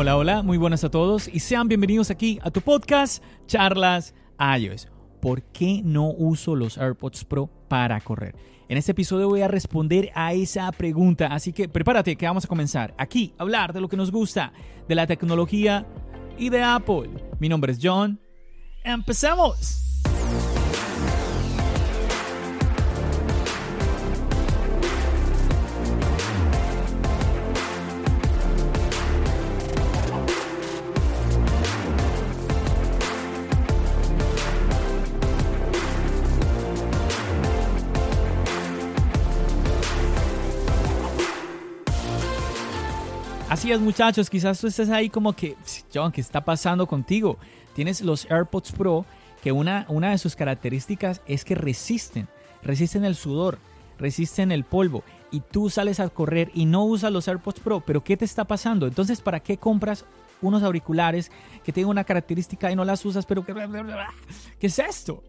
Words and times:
Hola, 0.00 0.16
hola, 0.16 0.42
muy 0.42 0.56
buenas 0.56 0.82
a 0.82 0.90
todos 0.90 1.28
y 1.28 1.40
sean 1.40 1.68
bienvenidos 1.68 2.10
aquí 2.10 2.38
a 2.42 2.50
tu 2.50 2.62
podcast 2.62 3.22
Charlas 3.46 4.14
iOS. 4.58 4.88
¿Por 5.20 5.42
qué 5.42 5.82
no 5.84 6.08
uso 6.08 6.56
los 6.56 6.78
AirPods 6.78 7.26
Pro 7.26 7.50
para 7.68 8.00
correr? 8.00 8.34
En 8.70 8.78
este 8.78 8.92
episodio 8.92 9.28
voy 9.28 9.42
a 9.42 9.48
responder 9.48 10.10
a 10.14 10.32
esa 10.32 10.72
pregunta, 10.72 11.26
así 11.26 11.52
que 11.52 11.68
prepárate 11.68 12.16
que 12.16 12.24
vamos 12.24 12.46
a 12.46 12.48
comenzar 12.48 12.94
aquí 12.96 13.34
a 13.36 13.42
hablar 13.42 13.74
de 13.74 13.82
lo 13.82 13.90
que 13.90 13.98
nos 13.98 14.10
gusta, 14.10 14.54
de 14.88 14.94
la 14.94 15.06
tecnología 15.06 15.86
y 16.38 16.48
de 16.48 16.62
Apple. 16.62 17.10
Mi 17.38 17.50
nombre 17.50 17.72
es 17.72 17.78
John. 17.82 18.18
¡Empecemos! 18.82 19.89
Muchachos, 43.62 44.30
quizás 44.30 44.58
tú 44.58 44.68
estés 44.68 44.88
ahí 44.88 45.10
como 45.10 45.34
que, 45.34 45.54
John, 45.94 46.10
¿qué 46.12 46.22
está 46.22 46.42
pasando 46.42 46.86
contigo? 46.86 47.36
Tienes 47.74 48.00
los 48.00 48.24
AirPods 48.30 48.72
Pro, 48.72 49.04
que 49.42 49.52
una, 49.52 49.84
una 49.88 50.10
de 50.10 50.18
sus 50.18 50.34
características 50.34 51.20
es 51.26 51.44
que 51.44 51.54
resisten, 51.54 52.26
resisten 52.62 53.04
el 53.04 53.14
sudor, 53.14 53.58
resisten 53.98 54.50
el 54.50 54.64
polvo, 54.64 55.04
y 55.30 55.40
tú 55.40 55.68
sales 55.68 56.00
a 56.00 56.08
correr 56.08 56.50
y 56.54 56.64
no 56.64 56.84
usas 56.84 57.12
los 57.12 57.28
AirPods 57.28 57.60
Pro, 57.60 57.80
pero 57.80 58.02
¿qué 58.02 58.16
te 58.16 58.24
está 58.24 58.46
pasando? 58.46 58.86
Entonces, 58.86 59.20
¿para 59.20 59.40
qué 59.40 59.58
compras 59.58 60.06
unos 60.40 60.62
auriculares 60.62 61.30
que 61.62 61.70
tienen 61.70 61.90
una 61.90 62.04
característica 62.04 62.72
y 62.72 62.76
no 62.76 62.84
las 62.86 63.04
usas, 63.04 63.26
pero. 63.26 63.44
¿Qué 64.58 64.66
es 64.66 64.78
esto? 64.78 65.22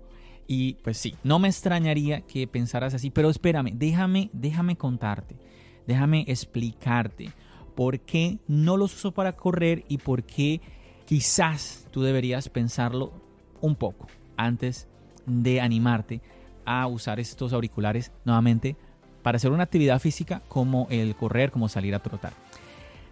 Y 0.48 0.76
pues 0.76 0.98
sí, 0.98 1.16
no 1.24 1.38
me 1.38 1.50
extrañaría 1.50 2.22
que 2.22 2.48
pensaras 2.48 2.94
así, 2.94 3.10
pero 3.10 3.30
espérame, 3.30 3.72
déjame, 3.74 4.30
déjame 4.32 4.78
contarte, 4.78 5.36
déjame 5.86 6.24
explicarte 6.28 7.34
por 7.76 8.00
qué 8.00 8.40
no 8.48 8.78
los 8.78 8.96
uso 8.96 9.12
para 9.12 9.36
correr 9.36 9.84
y 9.88 9.98
por 9.98 10.24
qué 10.24 10.62
quizás 11.06 11.88
tú 11.92 12.02
deberías 12.02 12.50
pensarlo 12.50 13.12
un 13.62 13.76
poco 13.76 14.08
antes 14.38 14.88
de 15.26 15.62
animarte 15.62 16.22
a 16.66 16.88
usar 16.88 17.20
estos 17.20 17.54
auriculares 17.54 18.12
nuevamente 18.26 18.76
para 19.22 19.36
hacer 19.36 19.52
una 19.52 19.64
actividad 19.64 20.00
física 20.00 20.42
como 20.48 20.88
el 20.90 21.16
correr, 21.16 21.52
como 21.52 21.70
salir 21.70 21.94
a 21.96 22.00
trotar. 22.00 22.34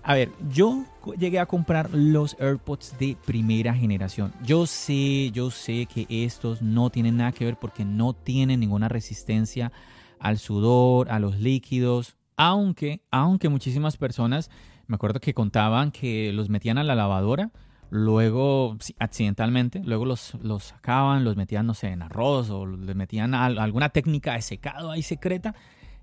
A 0.02 0.14
ver, 0.14 0.32
yo 0.50 0.86
llegué 1.18 1.40
a 1.40 1.46
comprar 1.46 1.90
los 1.94 2.36
AirPods 2.40 2.98
de 2.98 3.18
primera 3.26 3.74
generación. 3.74 4.34
Yo 4.44 4.66
sé, 4.66 5.30
yo 5.32 5.52
sé 5.52 5.86
que 5.86 6.08
estos 6.10 6.62
no 6.62 6.90
tienen 6.90 7.18
nada 7.18 7.32
que 7.32 7.46
ver 7.46 7.58
porque 7.58 7.86
no 7.86 8.14
tienen 8.14 8.62
ninguna 8.62 8.88
resistencia 8.88 9.72
al 10.20 10.38
sudor, 10.38 11.12
a 11.12 11.20
los 11.20 11.40
líquidos, 11.40 12.16
aunque, 12.40 13.02
aunque 13.12 13.50
muchísimas 13.50 13.98
personas, 13.98 14.50
me 14.88 14.96
acuerdo 14.96 15.20
que 15.20 15.34
contaban 15.34 15.92
que 15.92 16.32
los 16.32 16.48
metían 16.48 16.78
a 16.78 16.86
la 16.86 16.96
lavadora, 16.96 17.52
luego 17.90 18.78
accidentalmente, 18.98 19.82
luego 19.84 20.06
los, 20.06 20.36
los 20.36 20.64
sacaban, 20.64 21.26
los 21.26 21.36
metían, 21.36 21.68
no 21.68 21.74
sé, 21.74 21.90
en 21.90 22.02
arroz 22.02 22.50
o 22.50 22.66
les 22.66 22.96
metían 22.96 23.34
alguna 23.34 23.90
técnica 23.90 24.36
de 24.36 24.42
secado 24.42 24.90
ahí 24.90 25.02
secreta 25.02 25.54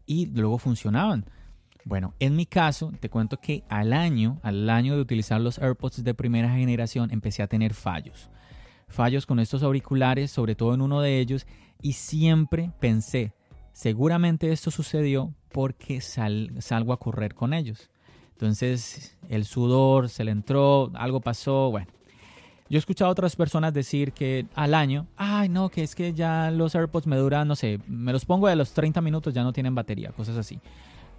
y 0.04 0.26
luego 0.26 0.58
funcionaban. 0.58 1.24
Bueno, 1.86 2.12
en 2.18 2.36
mi 2.36 2.44
caso, 2.44 2.92
te 3.00 3.08
cuento 3.08 3.40
que 3.40 3.64
al 3.70 3.94
año, 3.94 4.38
al 4.42 4.68
año 4.68 4.94
de 4.94 5.00
utilizar 5.00 5.40
los 5.40 5.58
AirPods 5.58 6.04
de 6.04 6.12
primera 6.12 6.50
generación, 6.50 7.10
empecé 7.12 7.42
a 7.42 7.46
tener 7.46 7.72
fallos. 7.72 8.28
Fallos 8.88 9.24
con 9.24 9.40
estos 9.40 9.62
auriculares, 9.62 10.32
sobre 10.32 10.54
todo 10.54 10.74
en 10.74 10.82
uno 10.82 11.00
de 11.00 11.18
ellos, 11.18 11.46
y 11.80 11.94
siempre 11.94 12.72
pensé, 12.78 13.32
seguramente 13.76 14.52
esto 14.52 14.70
sucedió 14.70 15.34
porque 15.52 16.00
salgo 16.00 16.94
a 16.94 16.98
correr 16.98 17.34
con 17.34 17.52
ellos. 17.52 17.90
Entonces 18.32 19.18
el 19.28 19.44
sudor 19.44 20.08
se 20.08 20.24
le 20.24 20.30
entró, 20.30 20.90
algo 20.94 21.20
pasó, 21.20 21.70
bueno. 21.70 21.86
Yo 22.70 22.78
he 22.78 22.80
escuchado 22.80 23.10
a 23.10 23.12
otras 23.12 23.36
personas 23.36 23.74
decir 23.74 24.12
que 24.12 24.46
al 24.54 24.72
año, 24.72 25.06
ay 25.16 25.50
no, 25.50 25.68
que 25.68 25.82
es 25.82 25.94
que 25.94 26.14
ya 26.14 26.50
los 26.50 26.74
AirPods 26.74 27.06
me 27.06 27.16
duran, 27.16 27.46
no 27.46 27.54
sé, 27.54 27.78
me 27.86 28.12
los 28.12 28.24
pongo 28.24 28.48
de 28.48 28.56
los 28.56 28.72
30 28.72 29.02
minutos, 29.02 29.34
ya 29.34 29.44
no 29.44 29.52
tienen 29.52 29.74
batería, 29.74 30.10
cosas 30.10 30.38
así. 30.38 30.58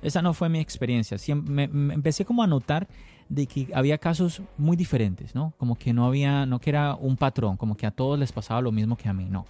Esa 0.02 0.24
no 0.24 0.34
fue 0.34 0.50
mi 0.50 0.60
experiencia. 0.60 1.20
Siempre, 1.20 1.68
me, 1.68 1.94
empecé 1.94 2.26
como 2.26 2.42
a 2.42 2.48
notar 2.48 2.88
de 3.30 3.46
que 3.46 3.68
había 3.72 4.00
casos 4.00 4.42
muy 4.58 4.76
diferentes, 4.76 5.36
¿no? 5.36 5.54
Como 5.58 5.76
que 5.76 5.94
no 5.94 6.08
había, 6.08 6.48
no 6.48 6.60
que 6.60 6.72
era 6.72 6.96
un 6.96 7.18
patrón, 7.18 7.56
como 7.56 7.78
que 7.78 7.86
a 7.86 7.92
todos 7.92 8.18
les 8.18 8.32
pasaba 8.32 8.62
lo 8.62 8.72
mismo 8.72 8.98
que 8.98 9.08
a 9.10 9.14
mí, 9.14 9.26
no. 9.30 9.46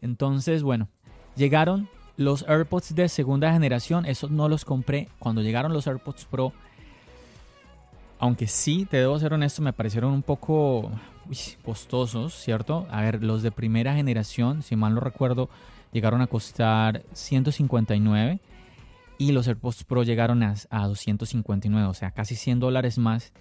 Entonces, 0.00 0.62
bueno, 0.62 0.88
llegaron 1.34 1.88
los 2.16 2.44
AirPods 2.48 2.94
de 2.94 3.08
segunda 3.08 3.52
generación, 3.52 4.06
esos 4.06 4.30
no 4.30 4.48
los 4.48 4.64
compré. 4.64 5.08
Cuando 5.18 5.42
llegaron 5.42 5.72
los 5.72 5.86
AirPods 5.86 6.24
Pro, 6.26 6.52
aunque 8.18 8.46
sí, 8.46 8.86
te 8.90 8.98
debo 8.98 9.18
ser 9.18 9.34
honesto, 9.34 9.62
me 9.62 9.72
parecieron 9.72 10.12
un 10.12 10.22
poco 10.22 10.90
costosos, 11.62 12.34
¿cierto? 12.34 12.86
A 12.90 13.02
ver, 13.02 13.22
los 13.22 13.42
de 13.42 13.50
primera 13.50 13.94
generación, 13.94 14.62
si 14.62 14.76
mal 14.76 14.94
no 14.94 15.00
recuerdo, 15.00 15.50
llegaron 15.92 16.22
a 16.22 16.26
costar 16.26 17.02
159 17.12 18.40
y 19.18 19.32
los 19.32 19.48
AirPods 19.48 19.84
Pro 19.84 20.02
llegaron 20.02 20.42
a, 20.42 20.54
a 20.70 20.86
259, 20.86 21.86
o 21.86 21.94
sea, 21.94 22.10
casi 22.10 22.36
100 22.36 22.60
dólares 22.60 22.98
más. 22.98 23.32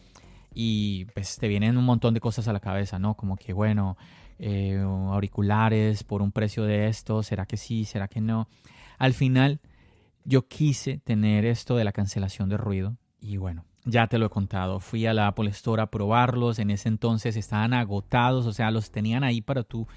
Y 0.56 1.06
pues 1.14 1.38
te 1.38 1.48
vienen 1.48 1.78
un 1.78 1.84
montón 1.84 2.14
de 2.14 2.22
cosas 2.22 2.48
a 2.48 2.54
la 2.54 2.62
cabeza, 2.62 2.98
¿no? 2.98 3.16
Como 3.16 3.36
que, 3.36 3.52
bueno, 3.54 3.98
eh, 4.40 4.82
auriculares 4.82 6.04
por 6.04 6.22
un 6.22 6.32
precio 6.32 6.64
de 6.64 6.88
esto, 6.88 7.22
¿será 7.24 7.46
que 7.46 7.58
sí? 7.58 7.86
¿Será 7.86 8.08
que 8.08 8.22
no? 8.22 8.48
Al 8.98 9.14
final 9.14 9.60
yo 10.24 10.48
quise 10.48 10.98
tener 10.98 11.46
esto 11.46 11.76
de 11.76 11.84
la 11.84 11.92
cancelación 11.92 12.50
de 12.50 12.58
ruido 12.58 12.98
y 13.22 13.38
bueno, 13.38 13.66
ya 13.86 14.08
te 14.08 14.18
lo 14.18 14.26
he 14.26 14.30
contado, 14.30 14.80
fui 14.80 15.06
a 15.06 15.14
la 15.14 15.28
Apple 15.28 15.50
Store 15.52 15.82
a 15.82 15.88
probarlos, 15.88 16.60
en 16.60 16.72
ese 16.72 16.90
entonces 16.90 17.36
estaban 17.36 17.74
agotados, 17.74 18.46
o 18.46 18.54
sea, 18.54 18.72
los 18.72 18.92
tenían 18.92 19.24
ahí 19.24 19.42
para 19.42 19.64
tú 19.64 19.88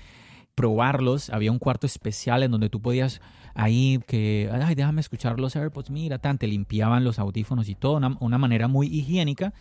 probarlos, 0.54 1.30
había 1.30 1.52
un 1.52 1.58
cuarto 1.58 1.86
especial 1.86 2.42
en 2.42 2.50
donde 2.50 2.68
tú 2.68 2.82
podías 2.82 3.20
ahí 3.54 4.00
que, 4.06 4.50
ay, 4.52 4.74
déjame 4.74 5.00
escuchar 5.00 5.40
los 5.40 5.56
AirPods, 5.56 5.90
mira, 5.90 6.18
tan, 6.18 6.36
te 6.36 6.46
limpiaban 6.46 7.04
los 7.04 7.18
audífonos 7.18 7.68
y 7.68 7.74
todo, 7.74 7.96
una, 7.96 8.16
una 8.20 8.38
manera 8.38 8.68
muy 8.68 8.86
higiénica 8.88 9.54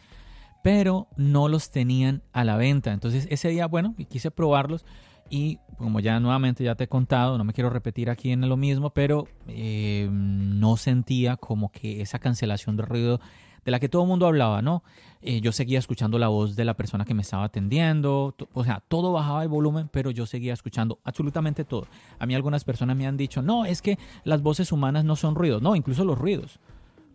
pero 0.67 1.07
no 1.15 1.47
los 1.47 1.71
tenían 1.71 2.23
a 2.33 2.43
la 2.43 2.57
venta. 2.57 2.91
Entonces 2.91 3.25
ese 3.31 3.47
día, 3.47 3.67
bueno, 3.67 3.95
quise 4.09 4.31
probarlos 4.31 4.83
y 5.29 5.59
como 5.77 6.01
ya 6.01 6.19
nuevamente 6.19 6.61
ya 6.61 6.75
te 6.75 6.83
he 6.83 6.87
contado, 6.89 7.37
no 7.37 7.45
me 7.45 7.53
quiero 7.53 7.69
repetir 7.69 8.09
aquí 8.09 8.33
en 8.33 8.49
lo 8.49 8.57
mismo, 8.57 8.89
pero 8.89 9.29
eh, 9.47 10.09
no 10.11 10.75
sentía 10.75 11.37
como 11.37 11.71
que 11.71 12.01
esa 12.01 12.19
cancelación 12.19 12.75
de 12.75 12.83
ruido 12.83 13.21
de 13.63 13.71
la 13.71 13.79
que 13.79 13.87
todo 13.87 14.01
el 14.01 14.09
mundo 14.09 14.27
hablaba, 14.27 14.61
¿no? 14.61 14.83
Eh, 15.21 15.39
yo 15.39 15.53
seguía 15.53 15.79
escuchando 15.79 16.19
la 16.19 16.27
voz 16.27 16.57
de 16.57 16.65
la 16.65 16.73
persona 16.73 17.05
que 17.05 17.13
me 17.13 17.21
estaba 17.21 17.45
atendiendo, 17.45 18.35
o 18.51 18.63
sea, 18.65 18.83
todo 18.89 19.13
bajaba 19.13 19.43
el 19.43 19.49
volumen, 19.49 19.87
pero 19.89 20.11
yo 20.11 20.25
seguía 20.25 20.51
escuchando 20.51 20.99
absolutamente 21.05 21.63
todo. 21.63 21.87
A 22.19 22.25
mí 22.25 22.35
algunas 22.35 22.65
personas 22.65 22.97
me 22.97 23.07
han 23.07 23.15
dicho, 23.15 23.41
no, 23.41 23.63
es 23.63 23.81
que 23.81 23.97
las 24.25 24.41
voces 24.41 24.73
humanas 24.73 25.05
no 25.05 25.15
son 25.15 25.33
ruidos, 25.33 25.61
no, 25.61 25.77
incluso 25.77 26.03
los 26.03 26.17
ruidos 26.17 26.59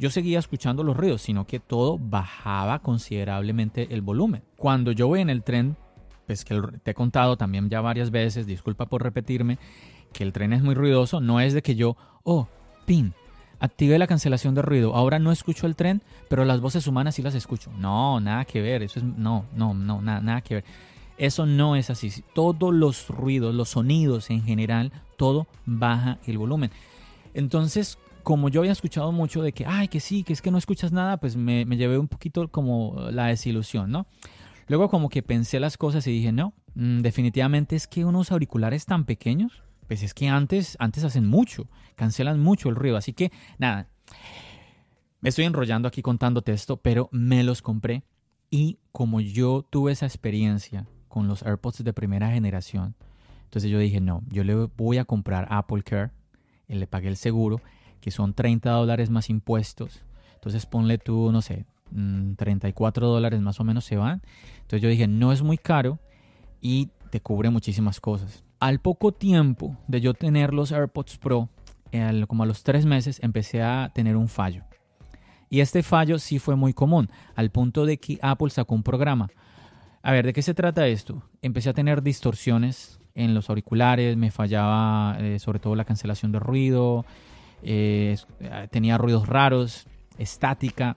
yo 0.02 0.10
seguía 0.10 0.40
escuchando 0.40 0.82
los 0.82 0.96
ruidos, 0.96 1.22
sino 1.22 1.46
que 1.46 1.60
todo 1.60 1.96
bajaba 1.96 2.81
considerablemente 2.81 3.87
el 3.94 4.02
volumen. 4.02 4.43
Cuando 4.56 4.90
yo 4.90 5.06
voy 5.06 5.20
en 5.20 5.31
el 5.31 5.44
tren, 5.44 5.76
pues 6.26 6.44
que 6.44 6.60
te 6.82 6.90
he 6.90 6.94
contado 6.94 7.37
también 7.37 7.70
ya 7.70 7.81
varias 7.81 8.10
veces, 8.10 8.44
disculpa 8.44 8.87
por 8.87 9.04
repetirme, 9.04 9.60
que 10.12 10.25
el 10.25 10.32
tren 10.32 10.52
es 10.54 10.62
muy 10.64 10.75
ruidoso, 10.75 11.20
no 11.20 11.38
es 11.38 11.54
de 11.54 11.62
que 11.62 11.76
yo, 11.76 11.96
oh, 12.25 12.49
pin, 12.84 13.14
active 13.60 13.96
la 13.96 14.08
cancelación 14.08 14.56
de 14.56 14.62
ruido, 14.62 14.96
ahora 14.96 15.20
no 15.20 15.31
escucho 15.31 15.69
el 15.69 15.76
tren, 15.76 16.02
pero 16.28 16.44
las 16.44 16.60
voces 16.60 16.88
humanas 16.88 17.14
sí 17.14 17.22
las 17.22 17.37
escucho. 17.37 17.70
No, 17.78 18.19
nada 18.19 18.44
que 18.44 18.60
ver, 18.60 18.82
eso 18.82 18.99
es, 18.99 19.04
no, 19.04 19.44
no, 19.54 19.72
no, 19.72 20.02
nada, 20.02 20.20
nada 20.20 20.40
que 20.40 20.56
ver. 20.56 20.64
Eso 21.16 21.46
no 21.46 21.76
es 21.76 21.90
así. 21.90 22.10
Todos 22.34 22.75
los 22.75 23.08
ruidos, 23.08 23.54
los 23.54 23.69
sonidos 23.69 24.31
en 24.31 24.43
general, 24.43 24.90
todo 25.16 25.46
baja 25.64 26.19
el 26.26 26.38
volumen. 26.38 26.72
Entonces, 27.34 27.99
como 28.23 28.49
yo 28.49 28.61
había 28.61 28.73
escuchado 28.73 29.13
mucho 29.13 29.43
de 29.43 29.53
que, 29.53 29.65
ay, 29.67 29.89
que 29.89 30.01
sí, 30.01 30.25
que 30.25 30.33
es 30.33 30.43
que 30.43 30.51
no 30.51 30.59
escuchas 30.59 30.93
nada, 30.93 31.19
pues 31.19 31.37
me, 31.37 31.65
me 31.65 31.77
llevé 31.77 31.99
un 31.99 32.09
poquito 32.09 32.49
como 32.49 33.09
la 33.11 33.27
desilusión, 33.27 33.91
¿no? 33.91 34.07
Luego 34.69 34.89
como 34.89 35.09
que 35.09 35.23
pensé 35.23 35.61
las 35.61 35.77
cosas 35.77 36.07
y 36.07 36.13
dije, 36.13 36.33
no, 36.33 36.55
mm, 36.75 37.01
definitivamente 37.01 37.77
es 37.77 37.87
que 37.87 38.05
unos 38.05 38.33
auriculares 38.33 38.87
tan 38.87 39.05
pequeños, 39.05 39.63
pues 39.87 40.03
es 40.03 40.15
que 40.15 40.29
antes, 40.29 40.77
antes 40.79 41.05
hacen 41.05 41.27
mucho, 41.27 41.69
cancelan 41.97 42.41
mucho 42.41 42.69
el 42.69 42.77
ruido. 42.77 42.97
Así 42.97 43.13
que 43.13 43.33
nada, 43.59 43.89
me 45.21 45.29
estoy 45.29 45.45
enrollando 45.45 45.89
aquí 45.89 46.03
contándote 46.03 46.53
esto, 46.53 46.79
pero 46.79 47.09
me 47.13 47.45
los 47.45 47.63
compré 47.63 48.03
y 48.51 48.79
como 48.93 49.21
yo 49.21 49.67
tuve 49.69 49.93
esa 49.93 50.07
experiencia 50.07 50.87
con 51.09 51.29
los 51.29 51.43
AirPods 51.43 51.85
de 51.85 51.93
primera 51.93 52.31
generación, 52.31 52.95
entonces 53.45 53.71
yo 53.71 53.79
dije, 53.79 54.01
no, 54.01 54.23
yo 54.29 54.45
le 54.45 54.55
voy 54.55 54.99
a 54.99 55.05
comprar 55.05 55.47
Apple 55.51 55.83
Care, 55.83 56.11
le 56.69 56.87
pagué 56.87 57.09
el 57.09 57.17
seguro, 57.17 57.61
que 58.02 58.10
son 58.10 58.34
30 58.34 58.70
dólares 58.70 59.08
más 59.08 59.31
impuestos. 59.31 60.04
Entonces 60.34 60.66
ponle 60.66 60.99
tú, 60.99 61.32
no 61.32 61.40
sé, 61.40 61.64
34 62.37 63.06
mm, 63.06 63.10
dólares 63.10 63.40
más 63.40 63.60
o 63.60 63.64
menos 63.64 63.84
se 63.84 63.96
van. 63.96 64.20
Entonces 64.56 64.82
yo 64.82 64.88
dije, 64.88 65.06
no 65.06 65.32
es 65.32 65.43
muy 65.43 65.56
caro 65.56 65.99
y 66.60 66.90
te 67.10 67.20
cubre 67.20 67.49
muchísimas 67.49 68.00
cosas. 68.00 68.44
Al 68.58 68.81
poco 68.81 69.12
tiempo 69.12 69.76
de 69.87 70.00
yo 70.00 70.14
tener 70.14 70.52
los 70.52 70.72
AirPods 70.72 71.19
Pro, 71.19 71.49
como 72.26 72.43
a 72.43 72.46
los 72.46 72.64
tres 72.64 72.87
meses, 72.87 73.20
empecé 73.22 73.62
a 73.62 73.90
tener 73.94 74.16
un 74.16 74.28
fallo. 74.28 74.64
Y 75.49 75.60
este 75.60 75.82
fallo 75.82 76.19
sí 76.19 76.38
fue 76.38 76.56
muy 76.56 76.72
común, 76.72 77.08
al 77.34 77.50
punto 77.50 77.87
de 77.87 77.99
que 77.99 78.19
Apple 78.22 78.50
sacó 78.50 78.75
un 78.75 78.82
programa. 78.82 79.28
A 80.02 80.10
ver, 80.10 80.26
¿de 80.26 80.32
qué 80.32 80.43
se 80.43 80.54
trata 80.54 80.88
esto? 80.88 81.22
Empecé 81.43 81.70
a 81.70 81.75
tener 81.75 82.02
distorsiones 82.02 83.00
en 83.14 83.34
los 83.34 83.50
auriculares, 83.50 84.16
me 84.16 84.31
fallaba 84.31 85.16
eh, 85.20 85.38
sobre 85.38 85.58
todo 85.58 85.76
la 85.76 85.84
cancelación 85.84 86.32
de 86.32 86.38
ruido, 86.38 87.04
eh, 87.62 88.17
tenía 88.70 88.99
ruidos 88.99 89.29
raros, 89.29 89.87
estática. 90.19 90.97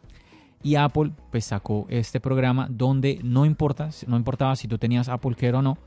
Y 0.63 0.75
Apple 0.75 1.11
pues 1.31 1.45
sacó 1.45 1.85
este 1.89 2.19
programa 2.19 2.67
donde 2.69 3.19
no 3.23 3.45
importa, 3.45 3.89
no 4.07 4.17
importaba 4.17 4.55
si 4.55 4.67
tú 4.67 4.77
tenías 4.79 5.09
Apple 5.09 5.35
Care 5.35 5.57
o 5.57 5.61
no, 5.61 5.77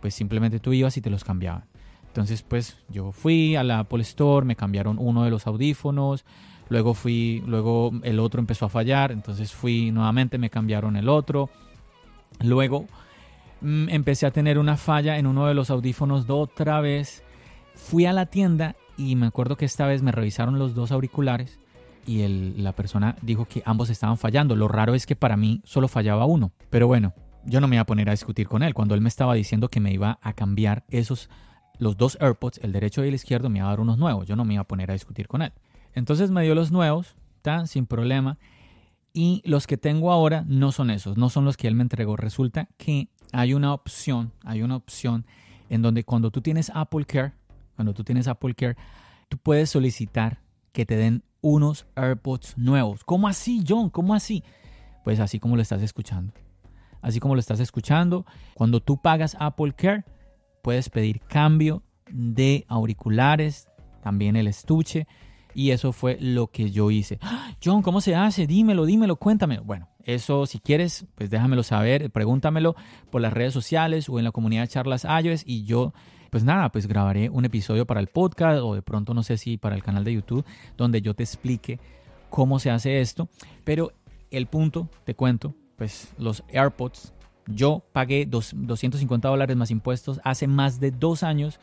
pues 0.00 0.14
simplemente 0.14 0.60
tú 0.60 0.74
ibas 0.74 0.96
y 0.98 1.00
te 1.00 1.08
los 1.08 1.24
cambiaban. 1.24 1.64
Entonces 2.08 2.42
pues 2.42 2.76
yo 2.90 3.12
fui 3.12 3.56
a 3.56 3.64
la 3.64 3.78
Apple 3.78 4.02
Store, 4.02 4.44
me 4.44 4.56
cambiaron 4.56 4.98
uno 4.98 5.24
de 5.24 5.30
los 5.30 5.46
audífonos, 5.46 6.26
luego 6.68 6.92
fui, 6.92 7.42
luego 7.46 7.92
el 8.02 8.18
otro 8.18 8.40
empezó 8.40 8.66
a 8.66 8.68
fallar, 8.68 9.10
entonces 9.10 9.52
fui 9.52 9.90
nuevamente, 9.90 10.36
me 10.36 10.50
cambiaron 10.50 10.96
el 10.96 11.08
otro. 11.08 11.48
Luego 12.40 12.86
mm, 13.62 13.88
empecé 13.88 14.26
a 14.26 14.30
tener 14.30 14.58
una 14.58 14.76
falla 14.76 15.16
en 15.16 15.26
uno 15.26 15.46
de 15.46 15.54
los 15.54 15.70
audífonos 15.70 16.26
de 16.26 16.34
otra 16.34 16.80
vez. 16.80 17.22
Fui 17.74 18.04
a 18.04 18.12
la 18.12 18.26
tienda 18.26 18.76
y 18.96 19.16
me 19.16 19.26
acuerdo 19.26 19.56
que 19.56 19.64
esta 19.64 19.86
vez 19.86 20.02
me 20.02 20.12
revisaron 20.12 20.58
los 20.58 20.74
dos 20.74 20.92
auriculares 20.92 21.58
y 22.06 22.26
la 22.58 22.72
persona 22.72 23.16
dijo 23.20 23.46
que 23.46 23.62
ambos 23.66 23.90
estaban 23.90 24.16
fallando. 24.16 24.54
Lo 24.54 24.68
raro 24.68 24.94
es 24.94 25.06
que 25.06 25.16
para 25.16 25.36
mí 25.36 25.60
solo 25.64 25.88
fallaba 25.88 26.24
uno. 26.24 26.52
Pero 26.70 26.86
bueno, 26.86 27.14
yo 27.44 27.60
no 27.60 27.68
me 27.68 27.76
iba 27.76 27.82
a 27.82 27.86
poner 27.86 28.08
a 28.08 28.12
discutir 28.12 28.46
con 28.46 28.62
él. 28.62 28.74
Cuando 28.74 28.94
él 28.94 29.00
me 29.00 29.08
estaba 29.08 29.34
diciendo 29.34 29.68
que 29.68 29.80
me 29.80 29.92
iba 29.92 30.18
a 30.22 30.32
cambiar 30.32 30.84
esos, 30.88 31.28
los 31.78 31.96
dos 31.96 32.16
AirPods, 32.20 32.58
el 32.62 32.72
derecho 32.72 33.04
y 33.04 33.08
el 33.08 33.14
izquierdo, 33.14 33.50
me 33.50 33.58
iba 33.58 33.66
a 33.66 33.70
dar 33.70 33.80
unos 33.80 33.98
nuevos. 33.98 34.26
Yo 34.28 34.36
no 34.36 34.44
me 34.44 34.54
iba 34.54 34.62
a 34.62 34.68
poner 34.68 34.90
a 34.90 34.94
discutir 34.94 35.26
con 35.26 35.42
él. 35.42 35.52
Entonces 35.94 36.30
me 36.30 36.42
dio 36.42 36.54
los 36.54 36.70
nuevos, 36.70 37.16
tan 37.42 37.66
sin 37.66 37.86
problema. 37.86 38.38
Y 39.12 39.42
los 39.44 39.66
que 39.66 39.76
tengo 39.76 40.12
ahora 40.12 40.44
no 40.46 40.70
son 40.70 40.90
esos, 40.90 41.16
no 41.16 41.28
son 41.28 41.44
los 41.44 41.56
que 41.56 41.66
él 41.66 41.74
me 41.74 41.82
entregó. 41.82 42.16
Resulta 42.16 42.68
que 42.76 43.08
hay 43.32 43.54
una 43.54 43.72
opción, 43.72 44.32
hay 44.44 44.62
una 44.62 44.76
opción 44.76 45.26
en 45.70 45.82
donde 45.82 46.04
cuando 46.04 46.30
tú 46.30 46.40
tienes 46.40 46.70
Apple 46.74 47.04
Care, 47.06 47.32
cuando 47.76 47.94
tú 47.94 48.02
tienes 48.02 48.26
Apple 48.26 48.54
Care, 48.54 48.76
tú 49.28 49.38
puedes 49.38 49.70
solicitar 49.70 50.40
que 50.72 50.84
te 50.84 50.96
den 50.96 51.22
unos 51.40 51.86
AirPods 51.94 52.58
nuevos. 52.58 53.04
¿Cómo 53.04 53.28
así, 53.28 53.62
John? 53.66 53.88
¿Cómo 53.90 54.14
así? 54.14 54.42
Pues 55.04 55.20
así 55.20 55.38
como 55.38 55.54
lo 55.54 55.62
estás 55.62 55.82
escuchando. 55.82 56.32
Así 57.00 57.20
como 57.20 57.34
lo 57.34 57.40
estás 57.40 57.60
escuchando, 57.60 58.26
cuando 58.54 58.80
tú 58.80 59.00
pagas 59.00 59.36
Apple 59.38 59.72
Care, 59.74 60.04
puedes 60.62 60.88
pedir 60.88 61.20
cambio 61.20 61.84
de 62.10 62.64
auriculares, 62.68 63.68
también 64.02 64.34
el 64.34 64.48
estuche. 64.48 65.06
Y 65.54 65.70
eso 65.70 65.92
fue 65.92 66.18
lo 66.20 66.48
que 66.48 66.70
yo 66.70 66.90
hice. 66.90 67.18
¡Ah! 67.22 67.52
John, 67.64 67.82
¿cómo 67.82 68.00
se 68.00 68.14
hace? 68.14 68.46
Dímelo, 68.46 68.84
dímelo, 68.84 69.16
cuéntame. 69.16 69.60
Bueno, 69.60 69.88
eso 70.06 70.46
si 70.46 70.58
quieres, 70.60 71.04
pues 71.14 71.28
déjamelo 71.30 71.62
saber, 71.62 72.10
pregúntamelo 72.10 72.76
por 73.10 73.20
las 73.20 73.32
redes 73.32 73.52
sociales 73.52 74.08
o 74.08 74.18
en 74.18 74.24
la 74.24 74.32
comunidad 74.32 74.62
de 74.62 74.68
charlas 74.68 75.04
iOS 75.04 75.42
y 75.44 75.64
yo 75.64 75.92
pues 76.30 76.44
nada, 76.44 76.70
pues 76.70 76.86
grabaré 76.86 77.30
un 77.30 77.44
episodio 77.44 77.86
para 77.86 78.00
el 78.00 78.08
podcast 78.08 78.60
o 78.62 78.74
de 78.74 78.82
pronto 78.82 79.14
no 79.14 79.22
sé 79.22 79.36
si 79.36 79.56
para 79.56 79.74
el 79.74 79.82
canal 79.82 80.04
de 80.04 80.14
YouTube 80.14 80.44
donde 80.76 81.00
yo 81.00 81.14
te 81.14 81.22
explique 81.22 81.78
cómo 82.30 82.58
se 82.58 82.70
hace 82.70 83.00
esto. 83.00 83.28
Pero 83.64 83.92
el 84.30 84.46
punto, 84.46 84.88
te 85.04 85.14
cuento, 85.14 85.54
pues 85.76 86.12
los 86.18 86.44
AirPods, 86.48 87.14
yo 87.46 87.84
pagué 87.92 88.26
250 88.26 89.28
dólares 89.28 89.56
más 89.56 89.70
impuestos 89.70 90.20
hace 90.24 90.46
más 90.46 90.80
de 90.80 90.90
dos 90.90 91.22
años 91.22 91.60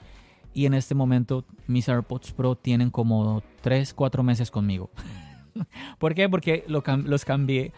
y 0.53 0.65
en 0.65 0.73
este 0.73 0.95
momento 0.95 1.45
mis 1.67 1.89
AirPods 1.89 2.31
Pro 2.31 2.55
tienen 2.55 2.89
como 2.89 3.43
3, 3.61 3.93
4 3.93 4.23
meses 4.23 4.49
conmigo. 4.49 4.89
¿Por 5.99 6.15
qué? 6.15 6.29
Porque 6.29 6.63
los 6.67 7.25
cambié 7.25 7.73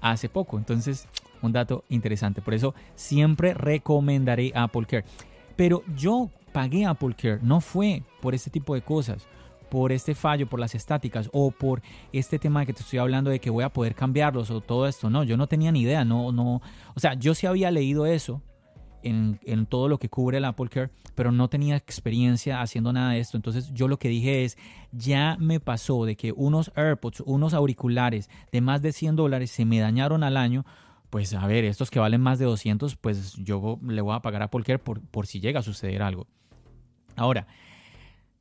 hace 0.00 0.28
poco. 0.28 0.58
Entonces, 0.58 1.08
un 1.42 1.52
dato 1.52 1.84
interesante. 1.88 2.42
Por 2.42 2.54
eso 2.54 2.74
siempre 2.94 3.54
recomendaré 3.54 4.52
Apple 4.54 4.86
Care. 4.86 5.04
Pero 5.56 5.82
yo 5.96 6.30
pagué 6.52 6.86
Apple 6.86 7.14
Care 7.16 7.40
no 7.42 7.60
fue 7.60 8.02
por 8.20 8.34
este 8.34 8.50
tipo 8.50 8.74
de 8.74 8.82
cosas, 8.82 9.26
por 9.70 9.92
este 9.92 10.14
fallo, 10.14 10.48
por 10.48 10.60
las 10.60 10.74
estáticas 10.74 11.28
o 11.32 11.50
por 11.50 11.82
este 12.12 12.38
tema 12.38 12.64
que 12.64 12.72
te 12.72 12.82
estoy 12.82 12.98
hablando 12.98 13.30
de 13.30 13.38
que 13.38 13.50
voy 13.50 13.64
a 13.64 13.68
poder 13.68 13.94
cambiarlos 13.94 14.50
o 14.50 14.60
todo 14.60 14.86
esto. 14.86 15.10
No, 15.10 15.24
yo 15.24 15.36
no 15.36 15.46
tenía 15.46 15.72
ni 15.72 15.82
idea, 15.82 16.04
no, 16.04 16.32
no. 16.32 16.62
O 16.94 17.00
sea, 17.00 17.14
yo 17.14 17.34
sí 17.34 17.46
había 17.46 17.70
leído 17.70 18.06
eso 18.06 18.42
en, 19.02 19.66
todo 19.66 19.88
lo 19.88 19.98
que 19.98 20.08
cubre 20.08 20.38
el 20.38 20.44
Apple 20.44 20.68
Care, 20.68 20.90
pero 21.14 21.32
no 21.32 21.48
tenía 21.48 21.76
experiencia 21.76 22.60
haciendo 22.60 22.92
nada 22.92 23.12
de 23.12 23.20
esto. 23.20 23.36
Entonces 23.36 23.70
yo 23.72 23.88
lo 23.88 23.98
que 23.98 24.08
dije 24.08 24.44
es, 24.44 24.56
ya 24.92 25.36
me 25.38 25.60
pasó 25.60 26.04
de 26.04 26.16
que 26.16 26.32
unos 26.32 26.72
AirPods, 26.76 27.22
unos 27.26 27.54
auriculares 27.54 28.30
de 28.52 28.60
más 28.60 28.82
de 28.82 28.92
100 28.92 29.16
dólares 29.16 29.50
se 29.50 29.64
me 29.64 29.80
dañaron 29.80 30.22
al 30.22 30.36
año 30.36 30.64
pues 31.10 31.32
a 31.32 31.46
ver, 31.46 31.64
estos 31.64 31.90
que 31.90 31.98
valen 31.98 32.20
más 32.20 32.38
de 32.38 32.44
200, 32.44 32.96
pues 32.96 33.34
yo 33.36 33.78
le 33.82 34.02
voy 34.02 34.14
a 34.14 34.20
pagar 34.20 34.42
a 34.42 34.50
Polker 34.50 34.78
por, 34.78 35.00
por 35.00 35.26
si 35.26 35.40
llega 35.40 35.60
a 35.60 35.62
suceder 35.62 36.02
algo. 36.02 36.26
Ahora, 37.16 37.46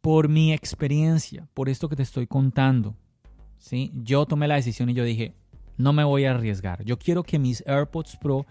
por 0.01 0.27
mi 0.27 0.53
experiencia, 0.53 1.47
por 1.53 1.69
esto 1.69 1.89
que 1.89 1.95
te 1.95 2.03
estoy 2.03 2.27
contando, 2.27 2.95
¿sí? 3.57 3.91
yo 3.93 4.25
tomé 4.25 4.47
la 4.47 4.55
decisión 4.55 4.89
y 4.89 4.93
yo 4.93 5.03
dije, 5.03 5.33
no 5.77 5.93
me 5.93 6.03
voy 6.03 6.25
a 6.25 6.31
arriesgar. 6.31 6.83
Yo 6.83 6.97
quiero 6.97 7.23
que 7.23 7.39
mis 7.39 7.63
AirPods 7.67 8.17
Pro 8.17 8.45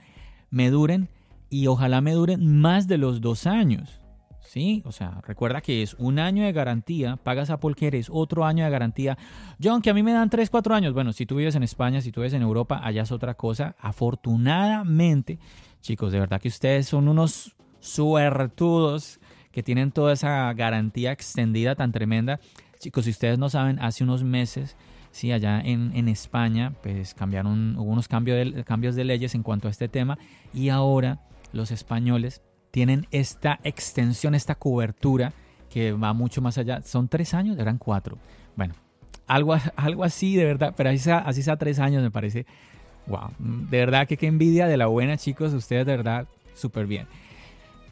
me 0.50 0.70
duren 0.70 1.08
y 1.50 1.66
ojalá 1.66 2.00
me 2.00 2.12
duren 2.12 2.60
más 2.60 2.88
de 2.88 2.98
los 2.98 3.20
dos 3.20 3.46
años. 3.46 4.00
¿sí? 4.46 4.82
O 4.86 4.92
sea, 4.92 5.20
recuerda 5.26 5.60
que 5.60 5.82
es 5.82 5.94
un 5.94 6.18
año 6.18 6.44
de 6.44 6.52
garantía, 6.52 7.16
pagas 7.16 7.50
a 7.50 7.58
Care, 7.58 7.98
es 7.98 8.08
otro 8.10 8.44
año 8.44 8.64
de 8.64 8.70
garantía. 8.70 9.18
John, 9.62 9.82
que 9.82 9.90
a 9.90 9.94
mí 9.94 10.02
me 10.02 10.12
dan 10.12 10.30
3, 10.30 10.48
4 10.48 10.74
años. 10.74 10.94
Bueno, 10.94 11.12
si 11.12 11.26
tú 11.26 11.36
vives 11.36 11.54
en 11.56 11.62
España, 11.62 12.00
si 12.00 12.12
tú 12.12 12.20
vives 12.20 12.32
en 12.32 12.42
Europa, 12.42 12.80
allá 12.82 13.02
es 13.02 13.12
otra 13.12 13.34
cosa. 13.34 13.76
Afortunadamente, 13.78 15.38
chicos, 15.82 16.12
de 16.12 16.20
verdad 16.20 16.40
que 16.40 16.48
ustedes 16.48 16.86
son 16.86 17.08
unos 17.08 17.54
suertudos 17.80 19.20
que 19.52 19.62
tienen 19.62 19.92
toda 19.92 20.12
esa 20.12 20.52
garantía 20.54 21.12
extendida 21.12 21.74
tan 21.74 21.92
tremenda. 21.92 22.40
Chicos, 22.78 23.04
si 23.04 23.10
ustedes 23.10 23.38
no 23.38 23.48
saben, 23.48 23.78
hace 23.80 24.04
unos 24.04 24.22
meses, 24.22 24.76
sí, 25.10 25.32
allá 25.32 25.60
en, 25.60 25.92
en 25.94 26.08
España, 26.08 26.74
pues 26.82 27.14
cambiaron, 27.14 27.76
hubo 27.78 27.90
unos 27.90 28.06
cambios 28.06 28.64
cambios 28.64 28.94
de 28.94 29.04
leyes 29.04 29.34
en 29.34 29.42
cuanto 29.42 29.68
a 29.68 29.70
este 29.70 29.88
tema 29.88 30.18
y 30.52 30.68
ahora 30.68 31.20
los 31.52 31.70
españoles 31.70 32.42
tienen 32.70 33.06
esta 33.10 33.58
extensión, 33.64 34.34
esta 34.34 34.54
cobertura 34.54 35.32
que 35.70 35.92
va 35.92 36.12
mucho 36.12 36.42
más 36.42 36.58
allá. 36.58 36.82
Son 36.82 37.08
tres 37.08 37.34
años, 37.34 37.58
eran 37.58 37.78
cuatro. 37.78 38.18
Bueno, 38.56 38.74
algo, 39.26 39.54
algo 39.76 40.04
así 40.04 40.36
de 40.36 40.44
verdad, 40.44 40.74
pero 40.76 40.90
así 40.90 40.98
sea, 40.98 41.18
así 41.18 41.42
sea 41.42 41.56
tres 41.56 41.78
años 41.78 42.02
me 42.02 42.10
parece. 42.10 42.46
Wow, 43.06 43.30
de 43.38 43.78
verdad 43.78 44.08
que 44.08 44.16
qué 44.16 44.26
envidia 44.26 44.66
de 44.66 44.76
la 44.76 44.86
buena, 44.86 45.16
chicos. 45.16 45.52
Ustedes 45.52 45.86
de 45.86 45.96
verdad 45.96 46.26
súper 46.54 46.86
bien. 46.86 47.06